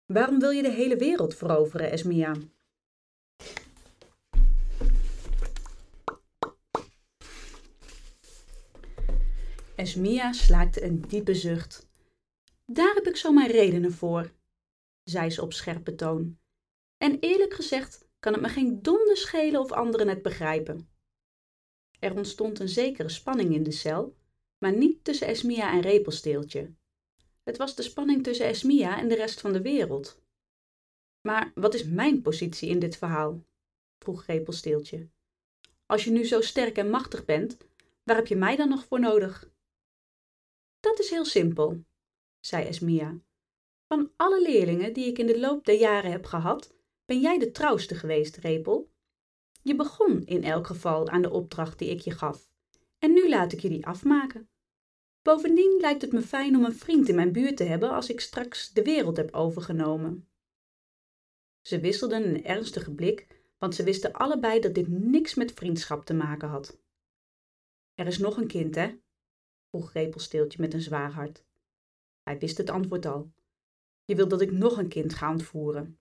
Waarom 0.06 0.38
wil 0.38 0.50
je 0.50 0.62
de 0.62 0.70
hele 0.70 0.96
wereld 0.96 1.34
veroveren, 1.34 1.90
Esmia? 1.90 2.34
Esmia 9.74 10.32
slaakte 10.32 10.84
een 10.84 11.00
diepe 11.00 11.34
zucht. 11.34 11.88
Daar 12.66 12.94
heb 12.94 13.06
ik 13.06 13.16
zo 13.16 13.32
mijn 13.32 13.50
redenen 13.50 13.92
voor. 13.92 14.32
zei 15.02 15.30
ze 15.30 15.42
op 15.42 15.52
scherpe 15.52 15.94
toon. 15.94 16.40
En 17.02 17.18
eerlijk 17.20 17.54
gezegd 17.54 18.08
kan 18.18 18.32
het 18.32 18.42
me 18.42 18.48
geen 18.48 18.82
donder 18.82 19.16
schelen 19.16 19.60
of 19.60 19.72
anderen 19.72 20.08
het 20.08 20.22
begrijpen. 20.22 20.88
Er 21.98 22.14
ontstond 22.14 22.58
een 22.58 22.68
zekere 22.68 23.08
spanning 23.08 23.54
in 23.54 23.62
de 23.62 23.70
cel, 23.70 24.16
maar 24.58 24.76
niet 24.76 25.04
tussen 25.04 25.26
Esmia 25.26 25.72
en 25.72 25.80
Repelsteeltje. 25.80 26.74
Het 27.42 27.56
was 27.56 27.74
de 27.74 27.82
spanning 27.82 28.22
tussen 28.22 28.46
Esmia 28.46 28.98
en 28.98 29.08
de 29.08 29.14
rest 29.14 29.40
van 29.40 29.52
de 29.52 29.62
wereld. 29.62 30.22
Maar 31.20 31.52
wat 31.54 31.74
is 31.74 31.84
mijn 31.84 32.22
positie 32.22 32.68
in 32.68 32.78
dit 32.78 32.96
verhaal? 32.96 33.44
vroeg 33.98 34.26
Repelsteeltje. 34.26 35.08
Als 35.86 36.04
je 36.04 36.10
nu 36.10 36.24
zo 36.24 36.40
sterk 36.40 36.76
en 36.76 36.90
machtig 36.90 37.24
bent, 37.24 37.56
waar 38.02 38.16
heb 38.16 38.26
je 38.26 38.36
mij 38.36 38.56
dan 38.56 38.68
nog 38.68 38.84
voor 38.84 39.00
nodig? 39.00 39.50
Dat 40.80 40.98
is 40.98 41.10
heel 41.10 41.24
simpel, 41.24 41.84
zei 42.40 42.66
Esmia. 42.66 43.18
Van 43.86 44.12
alle 44.16 44.42
leerlingen 44.42 44.92
die 44.92 45.06
ik 45.06 45.18
in 45.18 45.26
de 45.26 45.40
loop 45.40 45.64
der 45.64 45.78
jaren 45.78 46.10
heb 46.10 46.24
gehad, 46.24 46.80
ben 47.12 47.20
jij 47.20 47.38
de 47.38 47.50
trouwste 47.50 47.94
geweest, 47.94 48.36
Repel. 48.36 48.90
Je 49.62 49.76
begon 49.76 50.24
in 50.24 50.44
elk 50.44 50.66
geval 50.66 51.08
aan 51.08 51.22
de 51.22 51.30
opdracht 51.30 51.78
die 51.78 51.90
ik 51.90 52.00
je 52.00 52.10
gaf, 52.10 52.50
en 52.98 53.12
nu 53.12 53.28
laat 53.28 53.52
ik 53.52 53.60
je 53.60 53.68
die 53.68 53.86
afmaken. 53.86 54.48
Bovendien 55.22 55.78
lijkt 55.80 56.02
het 56.02 56.12
me 56.12 56.22
fijn 56.22 56.56
om 56.56 56.64
een 56.64 56.74
vriend 56.74 57.08
in 57.08 57.14
mijn 57.14 57.32
buurt 57.32 57.56
te 57.56 57.64
hebben 57.64 57.90
als 57.90 58.10
ik 58.10 58.20
straks 58.20 58.72
de 58.72 58.82
wereld 58.82 59.16
heb 59.16 59.34
overgenomen. 59.34 60.28
Ze 61.60 61.80
wisselden 61.80 62.24
een 62.24 62.44
ernstige 62.44 62.94
blik, 62.94 63.42
want 63.58 63.74
ze 63.74 63.84
wisten 63.84 64.12
allebei 64.12 64.60
dat 64.60 64.74
dit 64.74 64.88
niks 64.88 65.34
met 65.34 65.52
vriendschap 65.52 66.04
te 66.04 66.14
maken 66.14 66.48
had. 66.48 66.78
Er 67.94 68.06
is 68.06 68.18
nog 68.18 68.36
een 68.36 68.46
kind, 68.46 68.74
hè? 68.74 68.98
vroeg 69.68 69.92
Repelsteeltje 69.92 70.60
met 70.60 70.74
een 70.74 70.82
zwaar 70.82 71.12
hart. 71.12 71.44
Hij 72.22 72.38
wist 72.38 72.58
het 72.58 72.70
antwoord 72.70 73.06
al. 73.06 73.32
Je 74.04 74.14
wilt 74.14 74.30
dat 74.30 74.40
ik 74.40 74.52
nog 74.52 74.78
een 74.78 74.88
kind 74.88 75.14
ga 75.14 75.30
ontvoeren. 75.30 75.96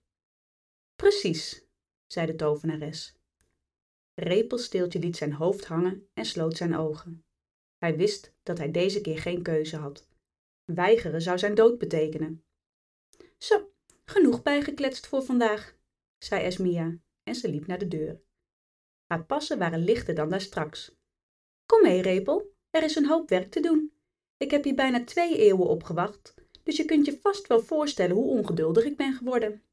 Precies, 1.02 1.66
zei 2.08 2.26
de 2.26 2.36
tovenares. 2.36 3.16
Repelsteeltje 4.14 5.00
liet 5.00 5.18
zijn 5.18 5.34
hoofd 5.34 5.66
hangen 5.66 6.10
en 6.14 6.26
sloot 6.26 6.58
zijn 6.58 6.76
ogen. 6.76 7.26
Hij 7.78 7.96
wist 7.96 8.34
dat 8.44 8.58
hij 8.58 8.72
deze 8.72 9.02
keer 9.02 9.20
geen 9.20 9.42
keuze 9.42 9.78
had. 9.78 10.08
Weigeren 10.66 11.22
zou 11.22 11.38
zijn 11.38 11.56
dood 11.56 11.78
betekenen. 11.78 12.44
Zo, 13.38 13.72
genoeg 14.06 14.42
bijgekletst 14.42 15.08
voor 15.08 15.24
vandaag, 15.24 15.76
zei 16.18 16.44
Esmia 16.44 16.98
en 17.24 17.36
ze 17.36 17.50
liep 17.50 17.68
naar 17.68 17.80
de 17.80 17.88
deur. 17.88 18.22
Haar 19.06 19.26
passen 19.26 19.60
waren 19.60 19.84
lichter 19.84 20.16
dan 20.16 20.30
daar 20.30 20.42
straks. 20.42 20.96
Kom 21.66 21.82
mee, 21.82 22.02
Repel, 22.02 22.56
er 22.70 22.84
is 22.84 22.96
een 22.96 23.08
hoop 23.08 23.30
werk 23.30 23.52
te 23.52 23.60
doen. 23.60 23.94
Ik 24.38 24.52
heb 24.52 24.64
hier 24.64 24.76
bijna 24.76 25.04
twee 25.04 25.38
eeuwen 25.38 25.68
opgewacht, 25.68 26.34
dus 26.64 26.78
je 26.78 26.86
kunt 26.86 27.06
je 27.06 27.20
vast 27.22 27.48
wel 27.48 27.62
voorstellen 27.62 28.16
hoe 28.16 28.38
ongeduldig 28.38 28.84
ik 28.84 28.98
ben 28.98 29.14
geworden. 29.14 29.64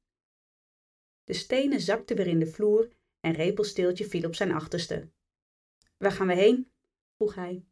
De 1.29 1.35
stenen 1.35 1.81
zakten 1.81 2.17
weer 2.17 2.27
in 2.27 2.39
de 2.39 2.47
vloer 2.47 2.89
en 3.21 3.33
Repelsteeltje 3.33 4.05
viel 4.05 4.25
op 4.25 4.35
zijn 4.35 4.53
achterste. 4.53 5.09
Waar 5.97 6.13
gaan 6.13 6.27
we 6.27 6.35
heen? 6.35 6.71
vroeg 7.17 7.35
hij. 7.35 7.65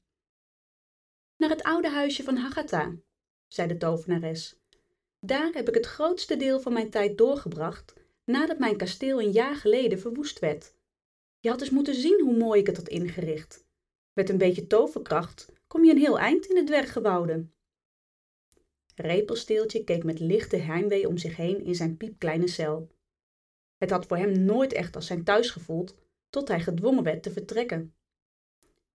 Naar 1.37 1.51
het 1.51 1.63
oude 1.63 1.89
huisje 1.89 2.23
van 2.23 2.37
Hagatha, 2.37 2.97
zei 3.47 3.69
de 3.69 3.77
tovenares. 3.77 4.61
Daar 5.21 5.53
heb 5.53 5.69
ik 5.69 5.75
het 5.75 5.87
grootste 5.87 6.37
deel 6.37 6.61
van 6.61 6.73
mijn 6.73 6.91
tijd 6.91 7.19
doorgebracht 7.19 7.95
nadat 8.25 8.59
mijn 8.59 8.77
kasteel 8.77 9.21
een 9.21 9.33
jaar 9.33 9.57
geleden 9.57 9.99
verwoest 9.99 10.39
werd. 10.39 10.75
Je 11.41 11.49
had 11.49 11.61
eens 11.61 11.71
moeten 11.71 11.95
zien 11.95 12.21
hoe 12.25 12.37
mooi 12.37 12.61
ik 12.61 12.67
het 12.67 12.77
had 12.77 12.89
ingericht. 12.89 13.67
Met 14.13 14.29
een 14.29 14.39
beetje 14.39 14.67
toverkracht 14.67 15.53
kom 15.67 15.85
je 15.85 15.91
een 15.91 15.99
heel 15.99 16.19
eind 16.19 16.47
in 16.47 16.57
het 16.57 16.67
dwerggebouwde. 16.67 17.47
Repelsteeltje 18.95 19.85
keek 19.85 20.05
met 20.05 20.21
lichte 20.21 20.57
heimwee 20.57 21.09
om 21.09 21.19
zich 21.19 21.37
heen 21.37 21.65
in 21.65 21.75
zijn 21.75 21.97
piepkleine 21.97 22.49
cel. 22.49 22.95
Het 23.77 23.91
had 23.91 24.07
voor 24.07 24.17
hem 24.17 24.45
nooit 24.45 24.73
echt 24.73 24.97
als 24.97 25.07
zijn 25.07 25.25
thuis 25.25 25.51
gevoeld, 25.51 25.95
tot 26.31 26.49
hij 26.49 26.61
gedwongen 26.61 27.03
werd 27.03 27.23
te 27.23 27.31
vertrekken. 27.31 27.95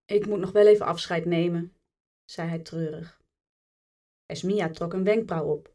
Ik 0.06 0.26
moet 0.26 0.39
nog 0.39 0.52
wel 0.52 0.67
even 0.67 0.86
afscheid 0.86 1.26
nemen, 1.26 1.76
zei 2.26 2.50
hij 2.50 2.60
treurig. 2.60 3.22
Esmia 4.26 4.70
trok 4.70 4.94
een 4.94 5.04
wenkbrauw 5.04 5.46
op. 5.46 5.74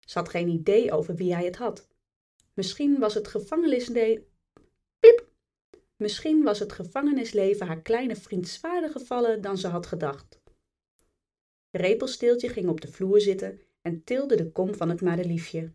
Ze 0.00 0.18
had 0.18 0.28
geen 0.28 0.48
idee 0.48 0.92
over 0.92 1.14
wie 1.14 1.34
hij 1.34 1.44
het 1.44 1.56
had. 1.56 1.88
Misschien 2.54 2.98
was 2.98 3.14
het 3.14 3.28
gevangenisleven. 3.28 4.26
Misschien 5.96 6.42
was 6.42 6.58
het 6.58 6.72
gevangenisleven 6.72 7.66
haar 7.66 7.82
kleine 7.82 8.16
vriend 8.16 8.48
zwaarder 8.48 8.90
gevallen 8.90 9.40
dan 9.40 9.58
ze 9.58 9.68
had 9.68 9.86
gedacht. 9.86 10.40
Repelsteeltje 11.70 12.48
ging 12.48 12.68
op 12.68 12.80
de 12.80 12.88
vloer 12.88 13.20
zitten 13.20 13.60
en 13.80 14.04
tilde 14.04 14.36
de 14.36 14.52
kom 14.52 14.74
van 14.74 14.88
het 14.88 15.00
madeliefje. 15.00 15.72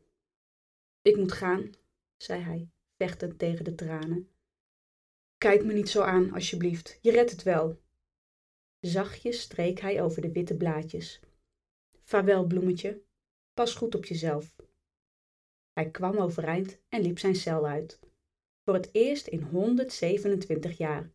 Ik 1.02 1.18
moet 1.18 1.32
gaan, 1.32 1.72
zei 2.24 2.42
hij, 2.42 2.70
vechtend 2.98 3.40
tegen 3.40 3.66
de 3.66 3.76
tranen. 3.76 4.30
Kijk 5.38 5.66
me 5.66 5.74
niet 5.74 5.90
zo 5.90 6.02
aan, 6.02 6.34
alsjeblieft, 6.34 6.98
je 7.02 7.12
redt 7.12 7.32
het 7.32 7.44
wel. 7.44 7.82
Zachtjes 8.80 9.42
streek 9.42 9.80
hij 9.80 10.02
over 10.02 10.22
de 10.22 10.32
witte 10.32 10.56
blaadjes. 10.56 11.20
Vaarwel, 12.04 12.48
bloemetje, 12.48 13.02
pas 13.54 13.76
goed 13.76 13.96
op 13.96 14.06
jezelf. 14.06 14.56
Hij 15.74 15.92
kwam 15.92 16.18
overeind 16.18 16.80
en 16.90 17.02
liep 17.02 17.20
zijn 17.20 17.36
cel 17.36 17.66
uit. 17.68 18.00
Voor 18.66 18.74
het 18.74 18.90
eerst 18.92 19.28
in 19.28 19.42
127 19.42 20.78
jaar. 20.78 21.12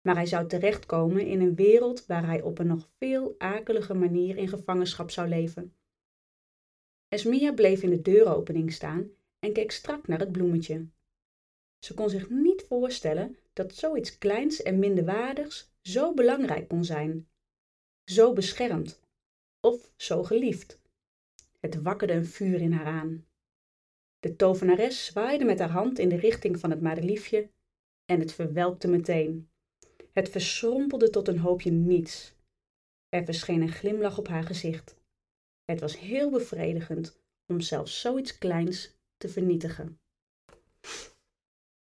Maar 0.00 0.14
hij 0.14 0.26
zou 0.26 0.46
terechtkomen 0.46 1.26
in 1.26 1.40
een 1.40 1.54
wereld 1.54 2.06
waar 2.06 2.26
hij 2.26 2.42
op 2.42 2.58
een 2.58 2.66
nog 2.66 2.90
veel 2.98 3.34
akeliger 3.38 3.96
manier 3.96 4.36
in 4.36 4.48
gevangenschap 4.48 5.10
zou 5.10 5.28
leven. 5.28 5.76
Esmia 7.08 7.52
bleef 7.52 7.82
in 7.82 7.90
de 7.90 8.02
deuropening 8.02 8.72
staan 8.72 9.10
en 9.38 9.52
keek 9.52 9.70
strak 9.70 10.06
naar 10.06 10.18
het 10.18 10.32
bloemetje. 10.32 10.86
Ze 11.78 11.94
kon 11.94 12.10
zich 12.10 12.30
niet 12.30 12.62
voorstellen 12.62 13.36
dat 13.52 13.74
zoiets 13.74 14.18
kleins 14.18 14.62
en 14.62 14.78
minderwaardigs 14.78 15.70
zo 15.82 16.14
belangrijk 16.14 16.68
kon 16.68 16.84
zijn, 16.84 17.28
zo 18.04 18.32
beschermd 18.32 19.00
of 19.60 19.92
zo 19.96 20.22
geliefd. 20.22 20.80
Het 21.60 21.82
wakkerde 21.82 22.12
een 22.12 22.26
vuur 22.26 22.60
in 22.60 22.72
haar 22.72 22.86
aan. 22.86 23.26
De 24.20 24.36
tovenares 24.36 25.04
zwaaide 25.04 25.44
met 25.44 25.58
haar 25.58 25.70
hand 25.70 25.98
in 25.98 26.08
de 26.08 26.16
richting 26.16 26.58
van 26.58 26.70
het 26.70 26.80
madeliefje 26.80 27.50
en 28.04 28.20
het 28.20 28.32
verwelkte 28.32 28.88
meteen. 28.88 29.50
Het 30.12 30.28
verschrompelde 30.28 31.10
tot 31.10 31.28
een 31.28 31.38
hoopje 31.38 31.70
niets. 31.70 32.34
Er 33.08 33.24
verscheen 33.24 33.62
een 33.62 33.72
glimlach 33.72 34.18
op 34.18 34.28
haar 34.28 34.44
gezicht. 34.44 34.96
Het 35.64 35.80
was 35.80 35.98
heel 35.98 36.30
bevredigend 36.30 37.20
om 37.46 37.60
zelfs 37.60 38.00
zoiets 38.00 38.38
kleins 38.38 38.97
te 39.18 39.28
vernietigen. 39.28 40.00